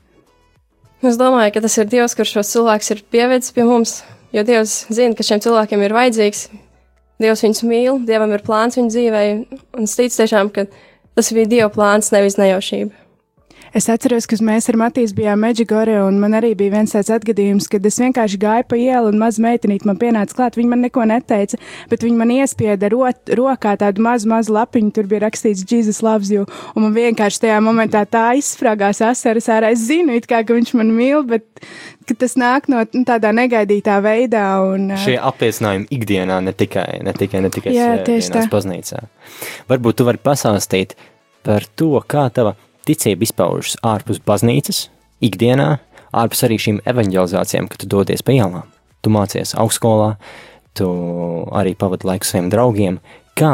Es 1.05 1.17
domāju, 1.17 1.55
ka 1.55 1.63
tas 1.63 1.79
ir 1.79 1.89
Dievs, 1.89 2.17
kurš 2.17 2.35
šos 2.35 2.51
cilvēkus 2.57 2.93
ir 2.93 3.03
pievedis 3.13 3.53
pie 3.55 3.65
mums, 3.65 4.01
jo 4.35 4.43
Dievs 4.45 4.83
zina, 4.89 5.15
ka 5.17 5.25
šiem 5.25 5.41
cilvēkiem 5.45 5.87
ir 5.87 5.97
vajadzīgs. 5.97 6.47
Dievs 7.21 7.43
viņus 7.45 7.63
mīl, 7.65 7.99
Dievam 8.05 8.33
ir 8.35 8.45
plāns 8.45 8.77
viņu 8.77 8.93
dzīvei, 8.93 9.27
un 9.77 9.87
es 9.87 9.97
ticu 9.97 10.19
tiešām, 10.21 10.51
ka 10.53 10.67
tas 11.17 11.33
bija 11.33 11.49
Dieva 11.49 11.69
plāns, 11.73 12.11
nevis 12.13 12.37
nejaušība. 12.37 13.06
Es 13.75 13.85
atceros, 13.91 14.25
ka 14.29 14.37
mēs 14.41 14.69
ar 14.71 14.77
Matīs 14.79 15.11
bijām 15.15 15.41
Meģigorē, 15.43 15.97
un 16.07 16.15
man 16.21 16.33
arī 16.37 16.53
bija 16.57 16.77
viens 16.77 16.93
tāds 16.95 17.11
atgadījums, 17.13 17.67
kad 17.69 17.83
es 17.85 17.99
vienkārši 17.99 18.39
gāju 18.41 18.65
pa 18.71 18.79
ielu, 18.79 19.11
un 19.11 19.19
maza 19.19 19.43
meitenīte 19.43 19.87
man 19.89 19.99
pienāca 19.99 20.37
klāt. 20.37 20.57
Viņa 20.57 20.71
man 20.71 20.85
neko 20.85 21.03
neteica, 21.09 21.59
bet 21.91 22.05
viņa 22.05 22.17
man 22.17 22.31
iespieda 22.37 22.89
rot, 22.93 23.19
rokā 23.37 23.75
tādu 23.81 24.03
mazu, 24.05 24.29
mazu 24.31 24.55
lapiņu, 24.55 24.93
tur 24.95 25.09
bija 25.11 25.25
rakstīts 25.27 25.65
Jesus 25.67 25.99
loves 26.05 26.31
you, 26.33 26.47
un 26.73 26.87
man 26.87 26.95
vienkārši 26.95 27.43
tajā 27.43 27.59
momentā 27.63 28.05
tā 28.09 28.29
izsprāgās 28.39 29.03
asaras 29.05 29.49
ārā. 29.53 29.73
Es 29.75 29.83
zinu, 29.89 30.15
it 30.17 30.29
kā, 30.31 30.41
ka 30.47 30.55
viņš 30.57 30.73
man 30.79 30.93
mīl, 30.95 31.25
bet 31.27 31.45
tas 32.17 32.37
nāk 32.39 32.71
no 32.71 32.85
nu, 32.85 33.03
tādā 33.07 33.33
negaidītā 33.35 33.99
veidā. 34.05 34.45
Un, 34.71 34.93
Šie 35.03 35.17
apliecinājumi 35.19 35.89
ikdienā, 35.99 36.39
ne 36.45 36.55
tikai, 36.55 37.03
ne 37.05 37.13
tikai, 37.17 37.43
ne 37.43 37.51
tikai 37.53 37.75
Jā, 37.75 37.91
tieši 38.07 38.33
tā. 38.39 38.47
baznīcā. 38.51 39.03
Varbūt 39.69 39.99
tu 39.99 40.07
vari 40.07 40.23
pastāstīt 40.23 40.95
par 41.47 41.67
to, 41.79 41.93
kā 42.07 42.25
tava 42.33 42.55
ticība 42.87 43.27
izpaužas 43.27 43.77
ārpus 43.85 44.21
baznīcas, 44.25 44.87
ikdienā, 45.23 45.77
ārpus 46.15 46.43
arī 46.47 46.57
šīm 46.61 46.81
evanģelizācijām, 46.87 47.69
kad 47.71 47.83
tu 47.83 47.89
dodies 47.91 48.23
pa 48.25 48.35
ielām. 48.35 48.67
Tu 49.03 49.11
mācies 49.13 49.53
augstskolā, 49.59 50.15
tu 50.77 50.87
arī 51.55 51.75
pavadi 51.79 52.07
laiku 52.09 52.27
saviem 52.27 52.49
draugiem. 52.53 52.99
Kā 53.37 53.53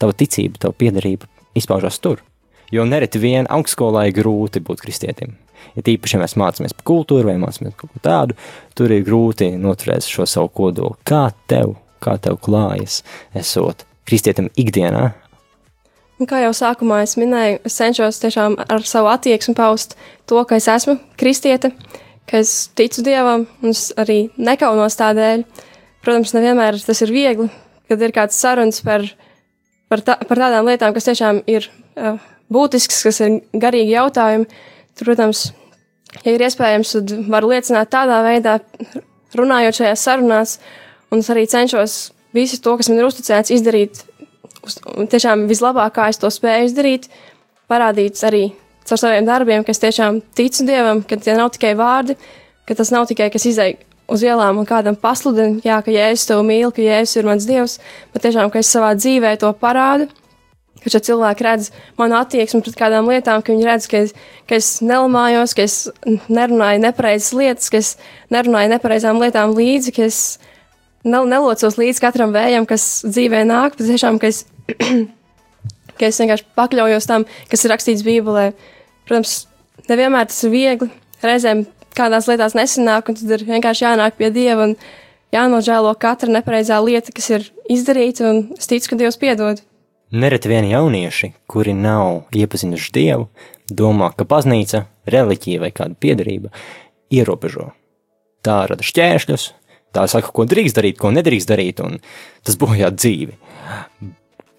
tava 0.00 0.16
ticība, 0.16 0.60
tava 0.60 0.76
piedarība 0.76 1.28
izpaužas 1.56 2.00
tur? 2.02 2.22
Jo 2.74 2.84
nereti 2.88 3.20
vien 3.22 3.46
augstskolā 3.52 4.08
ir 4.08 4.16
grūti 4.16 4.62
būt 4.64 4.82
kristietim. 4.82 5.36
Ja 5.76 5.84
tīpaši, 5.86 6.16
ja 6.16 6.22
mēs 6.22 6.36
mācāmies 6.40 6.74
par 6.76 6.86
kultūru 6.88 7.30
vai 7.30 7.36
mācāmies 7.40 7.76
kaut 7.78 7.92
ko 7.92 8.02
tādu, 8.04 8.36
tur 8.76 8.92
ir 8.92 9.04
grūti 9.06 9.52
noturēt 9.60 10.06
šo 10.08 10.26
savu 10.28 10.50
kodolu. 10.56 10.96
Kā 11.06 11.28
tev, 11.50 11.76
kā 12.02 12.16
tev 12.22 12.38
klājas, 12.42 13.02
esot 13.36 13.86
kristietim 14.06 14.50
ikdienā, 14.58 15.10
kā 16.24 16.40
jau 16.40 16.52
sākumā 16.56 17.02
es 17.04 17.16
minēju, 17.20 17.58
es 17.68 17.76
cenšos 17.76 18.20
tiešām 18.22 18.56
ar 18.64 18.84
savu 18.88 19.10
attieksmi 19.12 19.52
paust 19.56 19.98
to, 20.24 20.40
ka 20.48 20.56
es 20.56 20.68
esmu 20.72 20.96
kristiete, 21.20 21.74
ka 22.24 22.40
es 22.40 22.70
ticu 22.78 23.04
dievam, 23.04 23.44
un 23.60 23.74
es 23.74 23.90
arī 24.00 24.30
nekaunos 24.40 24.96
tādēļ. 24.96 25.44
Protams, 26.06 26.32
nevienmēr 26.32 26.78
tas 26.86 27.02
ir 27.04 27.12
viegli, 27.12 27.50
kad 27.90 28.00
ir 28.00 28.14
kāds 28.16 28.38
sarunas 28.40 28.80
par, 28.86 29.04
par, 29.92 30.00
tā, 30.06 30.16
par 30.24 30.40
tādām 30.40 30.70
lietām, 30.70 30.94
kas 30.96 31.10
tiešām 31.10 31.42
ir 31.50 31.68
uh, 31.68 32.16
būtisks, 32.52 33.02
kas 33.04 33.20
ir 33.26 33.40
garīgi 33.52 33.92
jautājumi. 33.98 34.48
Tur, 34.96 35.10
protams, 35.10 35.50
ja 36.22 36.32
ir 36.32 36.46
iespējams, 36.46 36.96
tad 36.96 37.14
varu 37.28 37.52
liecināt 37.52 37.92
tādā 37.92 38.22
veidā, 38.24 38.60
runājot 39.36 39.82
šajās 39.82 40.08
sarunās, 40.08 40.58
un 41.12 41.20
es 41.20 41.32
arī 41.34 41.44
cenšos 41.50 41.98
visu 42.36 42.60
to, 42.62 42.76
kas 42.78 42.88
man 42.88 43.02
ir 43.02 43.08
uzticēts, 43.08 43.52
izdarīt 43.52 44.04
tiešām 45.12 45.46
vislabāk, 45.50 45.96
kā 45.96 46.10
es 46.12 46.20
to 46.22 46.30
spēju 46.32 46.70
izdarīt, 46.70 47.10
parādīt 47.70 48.20
arī 48.26 48.44
caur 48.86 49.00
saviem 49.00 49.26
darbiem, 49.26 49.64
ka 49.66 49.74
es 49.74 49.82
tiešām 49.82 50.20
ticu 50.36 50.66
Dievam, 50.68 51.02
ka 51.02 51.18
tie 51.18 51.34
nav 51.38 51.50
tikai 51.54 51.74
vārdi, 51.78 52.16
ka 52.66 52.76
tas 52.78 52.92
nav 52.94 53.08
tikai 53.10 53.30
kas 53.34 53.46
izai 53.48 53.72
uz 54.10 54.22
ielām 54.22 54.60
un 54.60 54.68
kādam 54.68 54.94
pasludina, 54.98 55.58
jā, 55.64 55.80
ka 55.82 55.90
Jēzus 55.90 56.28
tev 56.28 56.44
mīl, 56.46 56.70
ka 56.74 56.84
Jēzus 56.84 57.18
ir 57.18 57.26
mans 57.26 57.48
Dievs, 57.48 57.80
bet 58.14 58.26
tiešām, 58.26 58.52
ka 58.52 58.62
es 58.62 58.70
savā 58.70 58.92
dzīvē 58.98 59.34
to 59.42 59.50
parādu, 59.58 60.06
ka 60.82 60.92
šie 60.92 61.02
cilvēki 61.08 61.46
redz 61.46 61.70
manu 61.98 62.18
attieksmi 62.20 62.62
pret 62.62 62.78
kādām 62.78 63.08
lietām, 63.10 63.42
ka 63.42 63.50
viņi 63.50 63.66
redz, 63.66 63.88
ka 63.90 64.04
es, 64.06 64.12
ka 64.46 64.58
es 64.60 64.68
nelamājos, 64.86 65.56
ka 65.58 65.66
es 65.66 65.78
nerunāju 66.30 66.84
nepareizas 66.84 67.32
lietas, 67.34 67.70
ka 67.72 67.80
es 67.82 67.96
nerunāju 68.30 68.70
nepareizām 68.76 69.18
lietām 69.22 69.56
līdzi, 69.56 69.96
ka 69.96 70.06
es 70.06 70.20
nel 71.06 71.26
nelocos 71.30 71.78
līdz 71.78 72.02
katram 72.02 72.34
vējam, 72.34 72.66
kas 72.70 73.02
dzīvē 73.06 73.42
nāk, 73.48 73.74
bet 73.78 73.90
tiešām, 73.90 74.20
ka 74.22 74.30
es, 74.30 74.44
ka 75.98 76.08
es 76.08 76.20
vienkārši 76.20 76.46
pakļaujos 76.58 77.08
tam, 77.08 77.26
kas 77.50 77.64
ir 77.64 77.74
rakstīts 77.74 78.04
Bībelē. 78.06 78.50
Protams, 79.06 79.46
nevienmēr 79.90 80.28
tas 80.30 80.42
ir 80.46 80.54
viegli, 80.54 80.90
reizēm 81.24 81.64
kādās 81.96 82.28
lietās 82.30 82.56
nesanāk, 82.58 83.10
un 83.10 83.18
tad 83.18 83.36
ir 83.38 83.46
vienkārši 83.48 83.86
jānāk 83.86 84.18
pie 84.18 84.30
Dieva 84.34 84.68
un 84.68 84.76
jānožēlo 85.34 85.94
katra 86.00 86.32
nepareizā 86.32 86.78
lieta, 86.84 87.14
kas 87.14 87.30
ir 87.32 87.48
izdarīta, 87.72 88.28
un 88.30 88.42
es 88.58 88.68
ticu, 88.70 88.92
ka 88.92 89.00
Dievs 89.00 89.20
piedod. 89.20 89.62
Nereti 90.16 90.50
vien 90.50 90.68
jaunieši, 90.70 91.32
kuri 91.50 91.74
nav 91.74 92.28
iepazinuši 92.36 92.92
Dievu, 92.94 93.26
domā, 93.66 94.12
ka 94.14 94.26
baznīca, 94.28 94.84
reliģija 95.10 95.62
vai 95.64 95.72
kāda 95.74 95.98
piedarība 95.98 96.52
ierobežo. 97.10 97.72
Tā 98.46 98.60
rada 98.70 98.86
šķēršļus, 98.86 99.48
tā 99.96 100.04
saka, 100.10 100.30
ko 100.34 100.46
drīkst 100.46 100.78
darīt, 100.78 101.00
ko 101.00 101.10
nedrīkst 101.14 101.50
darīt, 101.50 101.82
un 101.82 101.98
tas 102.46 102.58
bojā 102.60 102.92
dzīvi. 102.94 103.34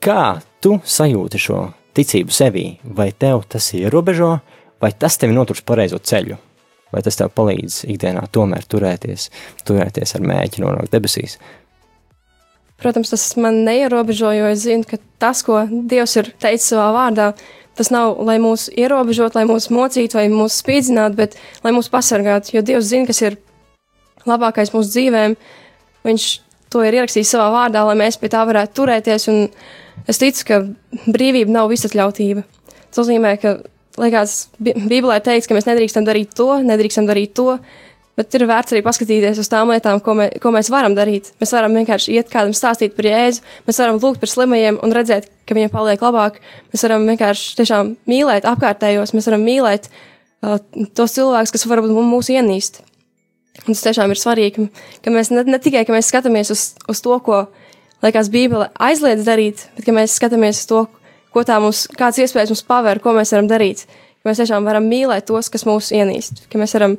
Kā 0.08 0.38
tu 0.64 0.78
sajūti 0.88 1.40
šo 1.42 1.58
ticību 1.98 2.32
sevī? 2.32 2.62
Vai 2.96 3.10
tev 3.12 3.42
tas 3.52 3.66
ierobežo, 3.76 4.38
vai 4.80 4.94
tas 4.96 5.18
tevi 5.20 5.34
notur 5.36 5.58
uz 5.58 5.64
pareizo 5.68 5.98
ceļu? 6.00 6.38
Vai 6.96 7.02
tas 7.04 7.18
tev 7.20 7.34
palīdz 7.36 7.82
ikdienā 7.92 8.22
tomēr 8.32 8.64
turēties, 8.72 9.26
turēties 9.68 10.14
ar 10.16 10.24
mēģi 10.30 10.62
nonākt 10.64 10.94
debesīs? 10.94 11.34
Protams, 12.80 13.12
tas 13.12 13.26
man 13.36 13.66
neierobežo, 13.66 14.32
jo 14.32 14.46
es 14.48 14.62
zinu, 14.64 14.86
ka 14.88 14.96
tas, 15.20 15.42
ko 15.44 15.66
Dievs 15.68 16.14
ir 16.22 16.30
teicis 16.40 16.70
savā 16.72 16.86
vārdā, 16.96 17.26
tas 17.76 17.92
nav, 17.92 18.16
lai 18.30 18.38
mūs 18.40 18.70
ierobežotu, 18.80 19.36
lai 19.42 19.44
mūs 19.50 19.68
mocītu 19.76 20.22
vai 20.22 20.30
mūs 20.32 20.62
spīdzinātu, 20.62 21.18
bet 21.20 21.36
lai 21.66 21.74
mūs 21.76 21.92
pasargātu. 21.92 22.54
Jo 22.56 22.62
Dievs 22.64 22.94
zina, 22.94 23.10
kas 23.10 23.20
ir 23.26 23.36
labākais 24.24 24.72
mūsu 24.72 24.94
dzīvēm. 24.94 25.36
Viņš 26.08 26.30
to 26.72 26.86
ir 26.88 26.96
ierakstījis 27.02 27.34
savā 27.36 27.50
vārdā, 27.58 27.84
lai 27.90 27.98
mēs 28.00 28.22
pie 28.22 28.32
tā 28.32 28.46
varētu 28.48 28.80
turēties. 28.80 29.28
Un 29.34 29.44
es 30.10 30.22
ticu, 30.22 30.46
ka 30.48 30.62
brīvība 31.08 31.54
nav 31.54 31.72
visatļautība. 31.72 32.46
Tas 32.88 33.02
nozīmē, 33.02 33.34
ka, 33.42 33.58
lai 34.00 34.12
kāds 34.14 34.48
Bībelē 34.62 35.20
teiks, 35.26 35.50
ka 35.50 35.58
mēs 35.58 35.68
nedrīkstam 35.68 36.08
darīt 36.08 36.36
to, 36.38 36.50
nedrīkstam 36.66 37.10
darīt 37.10 37.36
to, 37.38 37.58
bet 38.18 38.34
ir 38.34 38.48
vērts 38.50 38.74
arī 38.74 38.82
paskatīties 38.86 39.40
uz 39.42 39.50
tām 39.52 39.70
lietām, 39.74 40.02
ko, 40.04 40.16
mē, 40.18 40.30
ko 40.42 40.52
mēs 40.56 40.72
varam 40.74 40.96
darīt. 40.98 41.30
Mēs 41.42 41.54
varam 41.54 41.76
vienkārši 41.78 42.18
iet 42.18 42.32
kādam 42.34 42.56
stāstīt 42.58 42.96
par 42.98 43.06
jēzu, 43.10 43.44
mēs 43.68 43.82
varam 43.84 44.00
lūgt 44.02 44.24
par 44.24 44.32
slimajiem 44.32 44.80
un 44.84 44.96
redzēt, 44.96 45.30
ka 45.46 45.58
viņiem 45.58 45.74
paliek 45.74 46.02
labāk. 46.02 46.42
Mēs 46.74 46.86
varam 46.88 47.06
vienkārši 47.12 47.56
tiešām 47.60 47.94
mīlēt 48.10 48.50
apkārtējos, 48.50 49.14
mēs 49.14 49.30
varam 49.30 49.46
mīlēt 49.46 49.90
uh, 49.92 50.58
tos 50.98 51.14
cilvēkus, 51.18 51.54
kas 51.54 51.68
varbūt 51.70 51.94
mūs 51.94 52.32
ienīst. 52.34 52.82
Un 53.66 53.74
tas 53.74 53.86
tiešām 53.86 54.14
ir 54.14 54.22
svarīgi, 54.22 54.68
ka 55.04 55.14
mēs 55.14 55.32
ne, 55.34 55.44
ne 55.48 55.62
tikai 55.62 55.84
ka 55.86 55.94
mēs 55.96 56.10
skatāmies 56.12 56.54
uz, 56.54 56.68
uz 56.90 57.02
to, 57.04 57.18
ko 57.26 57.48
liekas 58.08 58.32
Bībele 58.34 58.70
aizliedz 58.80 59.28
darīt, 59.28 59.68
bet 59.78 59.88
ka 59.88 59.96
mēs 59.96 60.16
skatāmies 60.18 60.64
uz 60.64 60.70
to, 60.70 60.82
ko 61.36 61.44
tā 61.46 61.60
mums, 61.62 61.86
kādas 61.94 62.24
iespējas 62.24 62.54
mums 62.54 62.66
paver, 62.68 63.02
ko 63.04 63.14
mēs 63.18 63.34
varam 63.36 63.50
darīt. 63.52 63.86
Ka 64.22 64.32
mēs 64.32 64.42
tiešām 64.42 64.66
varam 64.68 64.88
mīlēt 64.90 65.28
tos, 65.30 65.52
kas 65.54 65.68
mūs 65.68 65.92
ienīst, 65.96 66.48
ka 66.52 66.60
mēs 66.60 66.74
varam 66.78 66.98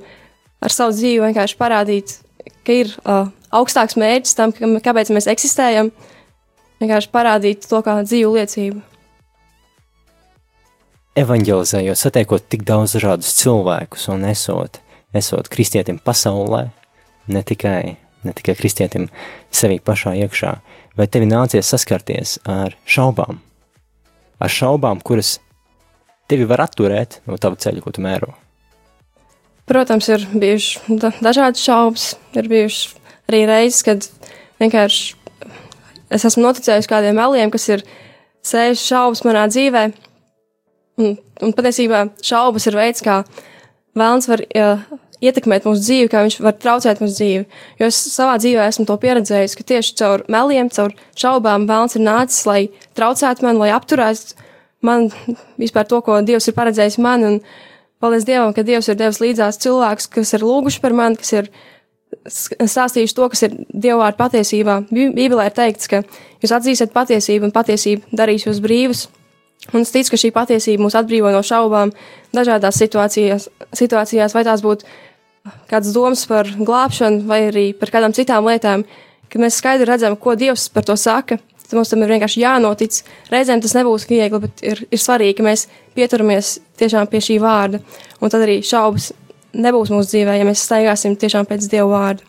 ar 0.65 0.75
savu 0.75 0.95
dzīvi 0.95 1.25
vienkārši 1.27 1.59
parādīt, 1.59 2.19
ka 2.67 2.77
ir 2.77 2.93
uh, 3.03 3.27
augstāks 3.55 3.99
mērķis 4.01 4.39
tam, 4.39 4.55
ka, 4.55 4.71
kāpēc 4.85 5.11
mēs 5.15 5.29
eksistējam, 5.31 5.91
vienkārši 6.83 7.11
parādīt 7.15 7.67
to 7.69 7.83
kā 7.85 7.99
dzīvu 8.05 8.37
liecību. 8.39 8.83
Evangelizējot, 11.19 11.99
satiekot 11.99 12.45
tik 12.53 12.63
daudz 12.67 12.95
dažādus 12.95 13.33
cilvēkus 13.41 14.07
un 14.13 14.27
esot, 14.29 14.79
esot 15.17 15.49
kristietim 15.51 15.99
pasaulē, 15.99 16.69
ne 17.35 17.43
tikai, 17.43 17.97
ne 18.23 18.35
tikai 18.39 18.55
kristietim 18.59 19.09
sevī 19.51 19.81
pašā 19.83 20.15
iekšā, 20.21 20.53
vai 20.99 21.07
tevi 21.07 21.29
nācies 21.31 21.71
saskarties 21.71 22.39
ar 22.49 22.75
šaubām? 22.89 23.39
Ar 24.39 24.53
šaubām, 24.53 25.01
kuras 25.03 25.37
tevi 26.31 26.47
var 26.49 26.67
atturēt 26.67 27.21
no 27.27 27.39
tava 27.41 27.59
ceļa, 27.59 27.83
ko 27.83 27.95
tu 27.95 28.05
mēro. 28.05 28.35
Protams, 29.69 30.09
ir 30.09 30.25
bijušas 30.33 31.01
da 31.01 31.13
dažādas 31.21 31.63
šaubas, 31.65 32.11
ir 32.37 32.49
bijušas 32.49 32.97
arī 33.29 33.43
reizes, 33.49 33.83
kad 33.85 34.07
vienkārši 34.63 35.17
es 36.17 36.25
esmu 36.25 36.47
noticējis 36.47 36.89
kādiem 36.89 37.19
meliem, 37.19 37.53
kas 37.53 37.69
ir 37.69 37.85
sēžas 38.47 38.87
šaubas 38.89 39.25
manā 39.27 39.45
dzīvē. 39.53 39.85
Un, 40.99 41.19
un 41.45 41.53
patiesībā 41.55 42.07
šaubas 42.25 42.67
ir 42.71 42.79
veids, 42.79 43.05
kā 43.05 43.21
vēlams 43.99 44.29
var 44.31 44.43
ja, 44.57 44.71
ietekmēt 45.25 45.67
mūsu 45.67 45.83
dzīvi, 45.83 46.11
kā 46.13 46.25
viņš 46.27 46.39
var 46.45 46.57
traucēt 46.63 47.01
mūsu 47.03 47.17
dzīvi. 47.19 47.47
Jo 47.81 47.89
es 47.91 48.01
savā 48.15 48.37
dzīvē 48.41 48.67
esmu 48.71 48.87
to 48.89 48.99
pieredzējis, 49.03 49.57
ka 49.59 49.67
tieši 49.73 49.97
caur 50.01 50.27
meliem, 50.31 50.71
caur 50.75 50.95
šaubām 51.19 51.67
vēlams 51.71 51.99
ir 51.99 52.05
nācis, 52.07 52.45
lai 52.49 52.61
traucētu 52.99 53.47
man, 53.47 53.59
lai 53.63 53.73
apturētu 53.75 54.39
man 54.87 55.09
vispār 55.59 55.89
to, 55.91 56.01
ko 56.07 56.21
Dievs 56.23 56.49
ir 56.51 56.57
paredzējis 56.59 57.01
man. 57.03 57.27
Un 57.27 57.41
paldies 58.03 58.27
Dievam, 58.29 58.55
ka 58.55 58.67
Dievs 58.67 58.91
ir 58.91 58.99
devis 58.99 59.23
līdzās 59.23 59.61
cilvēkus, 59.65 60.11
kas 60.15 60.35
ir 60.39 60.47
lūguši 60.47 60.83
par 60.85 60.95
mani, 60.97 61.19
kas 61.19 61.35
ir 61.35 61.51
stāstījuši 62.29 63.17
to, 63.17 63.29
kas 63.33 63.45
ir 63.49 63.57
Dieva 63.69 64.05
vārdu 64.05 64.23
patiesībā. 64.23 64.81
Bībelē 64.93 65.51
ir 65.51 65.57
teikts, 65.57 65.91
ka 65.91 66.03
jūs 66.43 66.55
atzīsiet 66.55 66.95
patiesību 66.95 67.49
un 67.49 67.55
patiesība 67.55 68.21
darīs 68.23 68.47
jūs 68.47 68.63
brīvus. 68.65 69.09
Un 69.75 69.83
es 69.83 69.91
ticu, 69.93 70.15
ka 70.15 70.21
šī 70.21 70.31
patiesība 70.33 70.85
mūs 70.85 70.97
atbrīvo 70.97 71.33
no 71.35 71.43
šaubām 71.45 71.91
dažādās 72.33 72.79
situācijās, 72.81 73.49
situācijās 73.77 74.37
vai 74.37 74.45
tās 74.47 74.63
būtu 74.65 74.87
kādas 75.71 75.93
domas 75.95 76.25
par 76.29 76.49
glābšanu, 76.57 77.23
vai 77.29 77.45
arī 77.49 77.67
par 77.77 77.93
kādām 77.95 78.15
citām 78.17 78.49
lietām, 78.49 78.85
kad 79.29 79.43
mēs 79.43 79.61
skaidri 79.61 79.89
redzam, 79.89 80.17
ko 80.17 80.37
Dievs 80.39 80.69
par 80.73 80.87
to 80.89 80.97
saka. 80.97 81.39
Tad 81.69 81.77
mums 81.77 81.91
tam 81.93 82.01
ir 82.01 82.15
vienkārši 82.15 82.41
jānotic. 82.41 83.03
Reizēm 83.29 83.61
tas 83.61 83.75
nebūs 83.77 84.07
viegli, 84.09 84.41
bet 84.41 84.63
ir, 84.65 84.81
ir 84.89 85.01
svarīgi, 85.03 85.37
ka 85.37 85.45
mēs 85.45 85.67
pieturamies 85.99 86.55
tiešām 86.81 87.11
pie 87.13 87.21
šī 87.27 87.37
vārda. 87.43 87.83
Un 88.25 88.33
tad 88.33 88.47
arī 88.47 88.63
šaubas 88.65 89.11
nebūs 89.53 89.93
mūsu 89.93 90.15
dzīvē, 90.15 90.39
ja 90.39 90.47
mēs 90.49 90.65
staigāsim 90.65 91.19
tiešām 91.21 91.45
pēc 91.51 91.69
Dieva 91.69 91.91
vārda. 91.93 92.25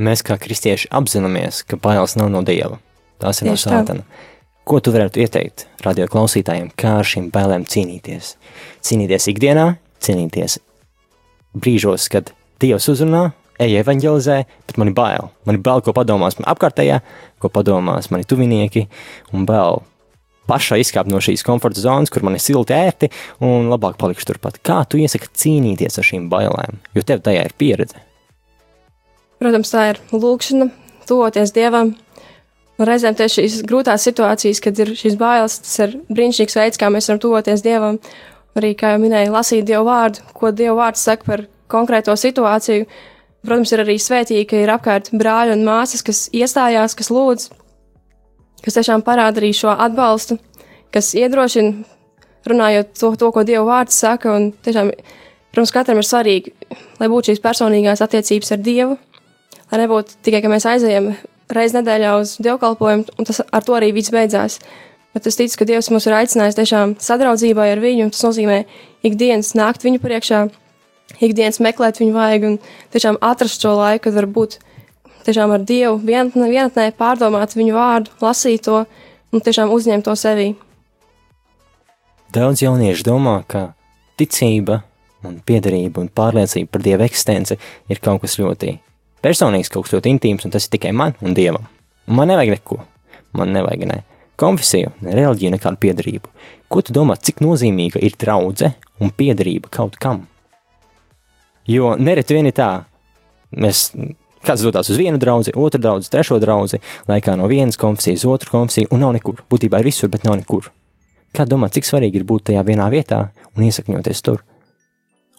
Mēs 0.00 0.24
kā 0.24 0.38
kristieši 0.40 0.88
apzināmies, 0.96 1.60
ka 1.68 1.76
bailes 1.76 2.16
nav 2.16 2.30
no 2.32 2.40
Dieva. 2.46 2.78
Tās 3.20 3.42
ir 3.42 3.50
no 3.50 3.56
Tieši 3.56 3.68
tā. 3.68 3.82
sātana. 3.82 4.26
Ko 4.64 4.78
tu 4.80 4.92
varētu 4.94 5.20
ieteikt 5.20 5.66
radio 5.84 6.06
klausītājiem, 6.08 6.70
kā 6.78 7.00
ar 7.02 7.08
šīm 7.08 7.28
bailēm 7.34 7.66
cīnīties? 7.68 8.34
Cīnīties 8.86 9.28
ikdienā, 9.32 9.66
cīnīties 10.00 10.60
brīžos, 11.58 12.06
kad 12.12 12.32
Dievs 12.60 12.88
uzrunā, 12.92 13.30
ej 13.60 13.78
evanģelizē, 13.80 14.40
bet 14.68 14.80
man 14.80 14.90
ir 14.90 14.96
bail. 14.96 15.30
Man 15.48 15.58
ir 15.58 15.64
bail, 15.64 15.82
ko 15.84 15.94
padomās 15.96 16.38
man 16.40 16.48
apkārtējā, 16.52 17.00
ko 17.40 17.52
padomās 17.52 18.10
mani 18.12 18.28
tuvinieki, 18.28 18.86
un 19.36 19.46
bail 19.48 19.82
pašā 20.50 20.80
izkāpt 20.82 21.10
no 21.12 21.20
šīs 21.22 21.44
komforta 21.46 21.82
zonas, 21.82 22.10
kur 22.12 22.24
man 22.26 22.36
ir 22.36 22.42
silti 22.42 22.74
ērti, 22.74 23.10
un 23.44 23.70
labāk 23.70 23.98
palikšu 24.00 24.32
turpat. 24.32 24.58
Kā 24.66 24.82
tu 24.88 25.00
iesaki 25.00 25.30
cīnīties 25.42 26.00
ar 26.00 26.06
šīm 26.06 26.28
bailēm, 26.32 26.80
jo 26.96 27.04
tev 27.06 27.22
tajā 27.26 27.46
ir 27.46 27.56
pieredze? 27.60 28.00
Protams, 29.40 29.70
tā 29.72 29.86
ir 29.92 30.00
lūkšana, 30.12 30.68
tuvoties 31.08 31.54
Dievam. 31.56 31.94
Un 32.80 32.88
reizēm 32.88 33.16
tieši 33.16 33.44
šīs 33.44 33.62
grūtās 33.68 34.04
situācijas, 34.08 34.60
kad 34.64 34.78
ir 34.80 34.94
šīs 34.96 35.16
bailes, 35.20 35.58
tas 35.64 35.78
ir 35.84 35.96
brīnišķīgs 36.08 36.56
veids, 36.56 36.80
kā 36.80 36.88
mēs 36.92 37.10
varam 37.10 37.22
tuvoties 37.24 37.64
Dievam. 37.64 38.00
Arī, 38.56 38.72
kā 38.76 38.94
jau 38.94 39.00
minēju, 39.02 39.32
lasīt 39.34 39.66
Dievu 39.68 39.84
vārdu, 39.88 40.24
ko 40.36 40.50
Dievu 40.56 40.78
vārds 40.80 41.04
saka 41.04 41.28
par 41.28 41.44
konkrēto 41.70 42.16
situāciju. 42.18 42.86
Protams, 43.40 43.72
ir 43.72 43.80
arī 43.84 43.96
svētīgi, 43.96 44.44
ka 44.50 44.58
ir 44.60 44.72
apkārt 44.74 45.08
brāļi 45.16 45.54
un 45.56 45.64
māsas, 45.64 46.02
kas 46.04 46.26
iestājās, 46.36 46.96
kas 46.98 47.08
lūdz, 47.08 47.46
kas 48.64 48.76
tiešām 48.76 49.04
parāda 49.06 49.40
arī 49.40 49.54
šo 49.56 49.72
atbalstu, 49.72 50.36
kas 50.92 51.14
iedrošina, 51.16 51.86
runājot 52.50 52.92
to, 53.00 53.14
to 53.16 53.30
ko 53.32 53.44
Dieva 53.48 53.64
vārds 53.68 53.96
saka. 53.96 54.34
Un 54.36 54.50
tiešām, 54.64 54.92
protams, 55.54 55.72
katram 55.72 56.02
ir 56.02 56.08
svarīgi, 56.08 56.52
lai 57.00 57.08
būtu 57.12 57.32
šīs 57.32 57.42
personīgās 57.44 58.04
attiecības 58.04 58.54
ar 58.56 58.62
Dievu, 58.66 59.00
lai 59.72 59.82
nebūtu 59.84 60.20
tikai, 60.26 60.44
ka 60.44 60.52
mēs 60.52 60.68
aizējam 60.68 61.12
reizi 61.50 61.78
nedēļā 61.78 62.14
uz 62.20 62.36
dievkalpojumu, 62.44 63.16
un 63.18 63.28
tas 63.28 63.42
ar 63.42 63.66
to 63.66 63.76
arī 63.76 63.90
viss 63.96 64.12
beidzās. 64.14 64.60
Bet 65.14 65.26
es 65.26 65.38
ticu, 65.38 65.56
ka 65.58 65.66
Dievs 65.66 65.90
mūs 65.90 66.06
ir 66.06 66.14
aicinājis 66.20 66.58
tiešām 66.58 66.94
sadraudzībai 67.02 67.72
ar 67.72 67.80
viņu, 67.82 68.06
un 68.06 68.12
tas 68.14 68.22
nozīmē 68.28 68.60
ikdienas 69.06 69.56
nākt 69.58 69.82
viņu 69.86 69.98
priekšā, 70.02 70.44
ikdienas 71.18 71.60
meklēt 71.62 72.00
viņu 72.00 72.14
vajag 72.14 72.46
un 72.48 72.58
tiešām 72.94 73.18
atrast 73.24 73.62
šo 73.62 73.74
laiku, 73.78 74.06
kad 74.06 74.18
var 74.20 74.28
būt 74.30 74.58
tiešām 75.26 75.54
ar 75.54 75.64
Dievu 75.66 75.98
vienatnē, 75.98 76.48
vienatnē 76.50 76.90
pārdomāt 76.98 77.56
viņu 77.58 77.74
vārdu, 77.76 78.14
lasīt 78.22 78.66
to 78.68 78.84
un 79.32 79.44
tiešām 79.44 79.72
uzņemt 79.74 80.06
to 80.06 80.14
sevī. 80.18 80.52
Daudz 82.30 82.62
jauniešu 82.62 83.08
domā, 83.08 83.40
ka 83.50 83.72
ticība 84.20 84.84
un 85.26 85.40
piederība 85.44 86.00
un 86.02 86.08
pārliecība 86.08 86.70
par 86.70 86.84
Dieva 86.84 87.08
eksistenci 87.08 87.58
ir 87.90 88.00
kaut 88.02 88.22
kas 88.22 88.38
ļoti 88.40 88.76
personīgs, 89.24 89.72
kaut 89.72 89.86
kas 89.88 89.96
ļoti 89.98 90.14
intīms, 90.14 90.46
un 90.46 90.54
tas 90.54 90.66
ir 90.66 90.76
tikai 90.76 90.94
man 90.96 91.16
un 91.20 91.34
Dievam. 91.36 91.66
Un 92.08 92.16
man 92.16 92.30
nevajag 92.30 92.56
neko. 92.56 92.80
Man 93.36 93.52
nevajag 93.54 93.86
ne 93.86 94.00
konfesiju, 94.40 94.94
ne 95.04 95.14
reliģiju, 95.14 95.52
nekādu 95.54 95.78
piedarību. 95.82 96.30
Ko 96.70 96.82
tu 96.82 96.94
domā, 96.96 97.18
cik 97.20 97.42
nozīmīga 97.44 98.00
ir 98.02 98.16
draudzene 98.18 98.78
un 99.02 99.12
piedarība 99.14 99.70
kaut 99.74 99.98
kam? 100.00 100.24
Jo 101.70 101.94
nereti 102.00 102.34
vien 102.34 102.48
ir 102.50 102.56
tā, 102.56 102.70
mēs 103.54 103.90
kāds 104.46 104.64
dodas 104.64 104.90
uz 104.90 104.98
vienu 104.98 105.20
draugu, 105.20 105.52
otru 105.54 105.80
draugu, 105.82 106.06
trešo 106.10 106.40
draugu, 106.42 106.80
laikā 107.10 107.36
no 107.38 107.48
vienas 107.50 107.78
konfesijas, 107.80 108.26
otru 108.26 108.54
konfesiju, 108.56 108.90
un 108.94 109.04
nav 109.04 109.14
nekur. 109.18 109.44
Būtībā 109.50 109.82
ir 109.82 109.90
visur, 109.90 110.10
bet 110.12 110.24
nav 110.26 110.38
nekur. 110.40 110.70
Kā 111.36 111.46
domā, 111.46 111.68
cik 111.70 111.86
svarīgi 111.86 112.20
ir 112.20 112.26
būt 112.26 112.48
tajā 112.50 112.64
vienā 112.66 112.88
vietā 112.90 113.28
un 113.54 113.66
iesakņoties 113.68 114.24
tur? 114.26 114.42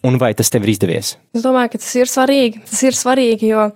Un 0.08 0.15
vai 0.22 0.32
tas 0.34 0.50
tev 0.50 0.63
ir 0.65 0.72
izdevies? 0.74 1.15
Es 1.36 1.44
domāju, 1.44 1.74
ka 1.74 1.82
tas 1.82 1.91
ir 2.00 2.10
svarīgi. 2.10 2.63
Tas 2.70 2.80
ir 2.88 2.96
svarīgi, 2.98 3.52
jo 3.52 3.67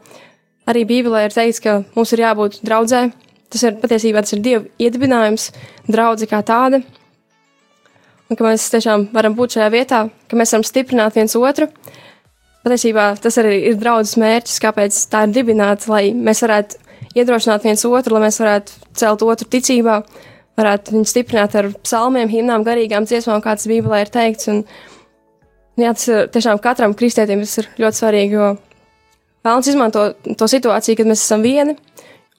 arī 0.69 0.85
Bībelē 0.89 1.25
ir 1.27 1.35
teikts, 1.35 1.61
ka 1.61 1.81
mums 1.97 2.13
ir 2.15 2.23
jābūt 2.23 2.61
draudzē. 2.65 3.09
Tas 3.53 3.65
ir 3.67 3.75
patiesībā 3.81 4.23
tas 4.25 4.33
ir 4.33 4.41
Dieva 4.45 4.63
iedibinājums, 4.81 5.51
draudzene 5.91 6.31
kā 6.31 6.39
tāda. 6.45 6.81
Un 8.25 8.39
ka 8.39 8.47
mēs 8.47 8.65
tiešām 8.73 9.09
varam 9.13 9.35
būt 9.37 9.59
šajā 9.59 9.69
vietā, 9.73 9.99
ka 10.25 10.39
mēs 10.39 10.55
varam 10.55 10.65
stiprināt 10.65 11.19
viens 11.19 11.35
otru. 11.37 11.69
Patiesībā 12.65 13.11
tas 13.21 13.37
arī 13.37 13.59
ir 13.69 13.77
draudzes 13.77 14.17
mērķis, 14.17 14.61
kāpēc 14.63 14.97
tā 15.11 15.25
ir 15.27 15.35
dibināta, 15.35 15.91
lai 15.91 16.09
mēs 16.17 16.41
varētu 16.41 16.81
iedrošināt 17.15 17.67
viens 17.67 17.85
otru, 17.85 18.17
lai 18.17 18.25
mēs 18.25 18.41
varētu 18.41 18.79
celt 18.97 19.21
otru 19.21 19.49
ticībā, 19.53 19.99
varētu 20.57 20.95
viņu 20.95 21.11
stiprināt 21.11 21.55
ar 21.59 21.69
psalmiem, 21.85 22.31
himnām, 22.31 22.65
garīgām 22.65 23.05
dziesmām, 23.05 23.43
kā 23.45 23.53
tas 23.53 23.69
Bībelē 23.69 24.01
ir 24.05 24.13
teikts. 24.13 24.49
Un, 24.49 24.63
jā, 25.77 25.93
tas 25.93 26.07
ir 26.09 26.31
tiešām 26.33 26.63
katram 26.63 26.97
kristietim 26.97 27.45
tas 27.45 27.59
ir 27.61 27.69
ļoti 27.77 28.01
svarīgi, 28.01 28.39
jo 28.39 28.55
Vēlams 29.45 29.67
izmanto 29.69 30.07
to 30.39 30.47
situāciju, 30.49 30.97
kad 30.97 31.09
mēs 31.09 31.21
esam 31.21 31.43
vieni. 31.45 31.75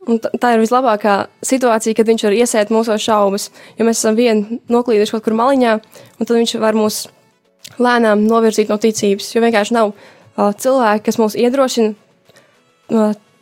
Tā- 0.06 0.52
ir 0.54 0.62
vislabākā 0.62 1.26
situācija, 1.42 1.94
kad 1.94 2.06
viņš 2.06 2.24
var 2.26 2.34
iesēt 2.34 2.70
mūsu 2.70 2.98
šaubas. 2.98 3.50
Jo 3.78 3.86
mēs 3.86 4.02
esam 4.02 4.16
vieni 4.18 4.60
noklīduši 4.70 5.14
kaut 5.14 5.24
kur 5.24 5.34
maliņā, 5.34 5.72
un 6.18 6.26
tad 6.26 6.36
viņš 6.36 6.58
var 6.62 6.74
mūs 6.74 7.06
lēnām 7.78 8.26
novirzīt 8.26 8.68
no 8.68 8.78
ticības. 8.78 9.34
Jo 9.34 9.42
vienkārši 9.42 9.72
nav 9.72 9.94
cilvēki, 10.36 11.04
kas 11.06 11.18
mūs 11.20 11.36
iedrošina 11.40 11.94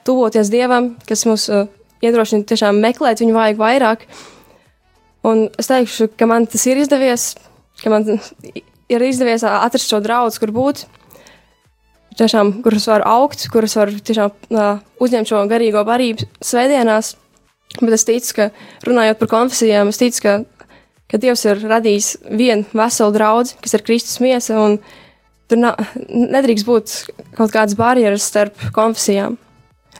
tuvoties 0.06 0.50
dievam, 0.52 0.94
kas 1.08 1.24
mūs 1.28 1.48
iedrošina 2.04 2.46
tiešām 2.48 2.80
meklēt 2.82 3.22
viņu 3.22 3.36
vajag 3.36 3.60
vairāk. 3.60 4.06
Un 5.24 5.46
es 5.58 5.70
teikšu, 5.70 6.10
ka 6.18 6.28
man 6.28 6.46
tas 6.50 6.66
ir 6.68 6.80
izdevies, 6.82 7.32
ka 7.80 7.92
man 7.92 8.06
ir 8.94 9.06
izdevies 9.08 9.46
atrast 9.48 9.90
šo 9.90 10.02
draugu, 10.04 10.36
kur 10.40 10.54
būt 10.54 10.84
tiešām, 12.18 12.58
kuras 12.62 12.86
var 12.86 13.04
augt, 13.10 13.46
kuras 13.50 13.74
var 13.78 13.90
tiešām 13.90 14.30
uh, 14.54 14.82
uzņemt 15.02 15.30
šo 15.30 15.44
garīgo 15.50 15.82
barību 15.86 16.28
svētdienās. 16.44 17.16
Bet 17.80 17.96
es 17.96 18.06
ticu, 18.06 18.34
ka 18.36 18.44
runājot 18.86 19.18
par 19.18 19.30
konfesijām, 19.32 19.90
es 19.90 19.98
ticu, 19.98 20.20
ka, 20.22 20.34
ka 21.10 21.18
Dievs 21.18 21.42
ir 21.48 21.64
radījis 21.64 22.10
vienu 22.30 22.68
veselu 22.70 23.16
draugu, 23.16 23.56
kas 23.64 23.74
ir 23.74 23.82
Kristus 23.86 24.20
miesa, 24.22 24.60
un 24.62 24.78
tur 25.50 25.60
na, 25.60 25.72
nedrīkst 26.08 26.68
būt 26.68 26.94
kaut 27.38 27.52
kādas 27.54 27.76
barjeras 27.78 28.26
starp 28.30 28.58
konfesijām. 28.76 29.38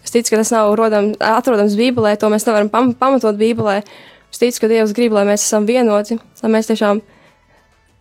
Es 0.05 0.13
ticu, 0.13 0.35
ka 0.35 0.43
tas 0.43 0.53
nav 0.53 0.75
rodam, 0.77 1.13
atrodams 1.17 1.77
Bībelē, 1.79 2.17
to 2.21 2.29
mēs 2.33 2.45
nevaram 2.49 2.69
pam 2.73 2.93
pamatot 2.99 3.39
Bībelē. 3.41 3.81
Es 4.33 4.41
ticu, 4.43 4.65
ka 4.65 4.71
Dievs 4.73 4.93
grib, 4.97 5.15
lai 5.17 5.25
mēs 5.29 5.47
esam 5.47 5.67
vienoti, 5.69 6.19
lai 6.43 6.51
mēs 6.53 6.69
tiešām, 6.69 7.01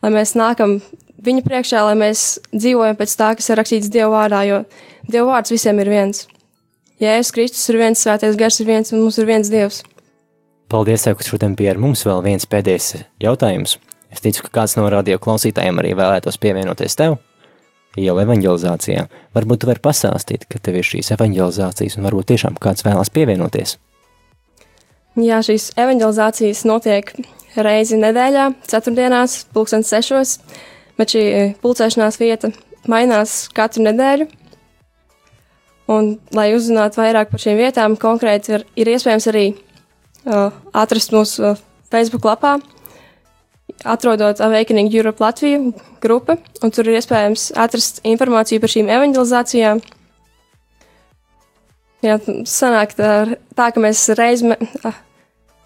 lai 0.04 0.12
mēs 0.12 0.36
nākam 0.40 0.80
viņa 1.24 1.46
priekšā, 1.46 1.86
lai 1.88 1.96
mēs 2.00 2.26
dzīvojam 2.52 3.00
pēc 3.00 3.16
tā, 3.20 3.32
kas 3.40 3.50
ir 3.50 3.60
rakstīts 3.62 3.92
Dieva 3.94 4.12
vārdā, 4.18 4.44
jo 4.50 4.62
Dieva 5.08 5.36
vārds 5.36 5.54
visiem 5.54 5.80
ir 5.84 5.92
viens. 5.94 6.28
Jēzus 7.02 7.34
Kristus 7.36 7.72
ir 7.72 7.80
viens, 7.80 8.04
Svētais 8.04 8.38
Gars 8.40 8.60
ir 8.62 8.70
viens, 8.70 8.92
un 8.94 9.04
mums 9.04 9.18
ir 9.20 9.28
viens 9.28 9.50
Dievs. 9.52 9.82
Paldies, 10.72 11.04
tev, 11.06 11.18
ka 11.20 11.26
šodien 11.28 11.56
bija 11.58 11.74
ar 11.74 11.82
mums 11.82 12.04
vēl 12.08 12.24
viens 12.26 12.48
pēdējais 12.50 13.04
jautājums. 13.22 13.78
Es 14.14 14.22
ticu, 14.24 14.46
ka 14.46 14.62
kāds 14.62 14.76
no 14.78 14.86
radio 14.92 15.20
klausītājiem 15.22 15.80
arī 15.82 15.94
vēlētos 15.98 16.40
pievienoties 16.42 16.98
tev. 17.00 17.18
Jau 18.00 18.16
evanģelizācijā. 18.18 19.06
Varbūt 19.36 19.62
tu 19.62 19.70
vari 19.70 19.82
pastāstīt, 19.84 20.48
ka 20.50 20.58
tev 20.58 20.80
ir 20.80 20.88
šīs 20.88 21.12
evanģelizācijas, 21.14 22.00
un 22.00 22.08
varbūt 22.08 22.32
tiešām 22.32 22.58
kāds 22.62 22.86
vēlās 22.86 23.14
pievienoties. 23.14 23.76
Jā, 25.22 25.44
šīs 25.46 25.70
evanģelizācijas 25.78 26.64
notiek 26.66 27.12
reizi 27.54 28.00
nedēļā, 28.02 28.48
ceturtdienās, 28.66 29.44
pulksten 29.54 29.86
sešos, 29.86 30.40
bet 30.98 31.14
šī 31.14 31.26
pulcēšanās 31.62 32.18
vieta 32.18 32.50
mainās 32.90 33.44
katru 33.54 33.86
nedēļu. 33.86 34.28
Un, 35.94 36.16
lai 36.34 36.48
uzzinātu 36.56 37.02
vairāk 37.02 37.30
par 37.30 37.44
šīm 37.44 37.60
vietām, 37.60 38.00
konkrēti 38.00 38.56
ir, 38.56 38.66
ir 38.80 38.90
iespējams 38.96 39.30
arī 39.30 39.46
uh, 39.52 40.50
atrast 40.74 41.14
mūsu 41.14 41.52
uh, 41.52 41.62
Facebook 41.94 42.26
lapā, 42.26 42.56
atrodot 43.84 44.42
Awakening 44.44 44.94
Europe 44.94 45.24
Latviju 45.24 45.74
grupu, 46.04 46.38
un 46.64 46.72
tur 46.72 46.88
ir 46.88 47.00
iespējams 47.00 47.52
atrast 47.60 48.02
informāciju 48.08 48.64
par 48.64 48.72
šīm 48.74 48.92
evanģelizācijām. 48.92 49.82
Jā, 52.04 52.20
sanāk 52.50 52.98
tā, 52.98 53.14
tā 53.56 53.70
ka 53.72 53.84
mēs 53.84 54.04
reiz, 54.20 54.44
ah, 54.84 54.98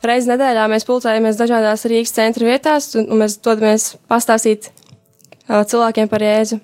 reiz 0.05 0.29
nedēļā 0.29 0.67
mēs 0.69 0.85
pulcējamies 0.85 1.39
dažādās 1.39 1.87
Rīgas 1.89 2.13
centra 2.13 2.45
vietās, 2.45 2.91
un, 2.99 3.09
un 3.09 3.23
mēs 3.23 3.39
dodamies 3.41 3.95
pastāstīt 4.09 4.69
uh, 4.69 5.63
cilvēkiem 5.65 6.11
par 6.11 6.25
Jēzu. 6.25 6.61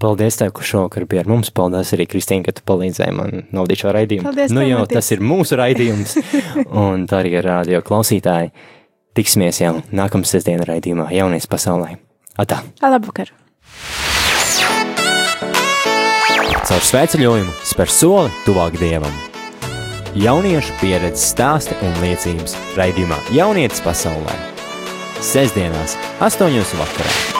Paldies, 0.00 0.36
tev, 0.36 0.50
ka 0.52 0.64
šovakar 0.64 1.06
bija 1.08 1.22
ar 1.24 1.28
mums. 1.30 1.48
Paldies 1.56 1.94
arī 1.96 2.04
Kristīne, 2.08 2.44
ka 2.44 2.52
tu 2.56 2.64
palīdzēji 2.68 3.14
man 3.16 3.46
novadīt 3.56 3.80
šo 3.80 3.92
raidījumu. 3.96 4.26
Paldies, 4.28 4.52
nu, 4.52 4.64
jau 4.68 4.82
tas 4.90 5.08
ir 5.14 5.22
mūsu 5.24 5.56
raidījums, 5.56 6.18
un 6.84 7.06
tā 7.08 7.22
arī 7.22 7.32
ir 7.38 7.48
radio 7.48 7.80
klausītāji. 7.84 8.52
Tiksimies 9.16 9.62
jau 9.62 9.78
nākamā 9.96 10.28
sestdienas 10.28 10.68
raidījumā, 10.68 11.06
jaunais 11.16 11.46
pasaulē. 11.48 11.94
Atā! 12.36 12.58
Labvakar! 12.84 13.30
Caur 16.66 16.82
svētceļojumu 16.84 17.54
spēr 17.64 17.92
soli 17.94 18.34
tuvāk 18.44 18.76
dievam. 18.80 19.14
Jauniešu 20.20 20.76
pieredzes 20.82 21.30
stāsti 21.32 21.78
un 21.86 21.96
liecības 22.02 22.58
raidījumā 22.76 23.22
Jaunietis 23.36 23.80
pasaulē. 23.86 24.36
Sestdienās, 25.24 25.96
8.00 26.20 26.76
vakarā. 26.82 27.35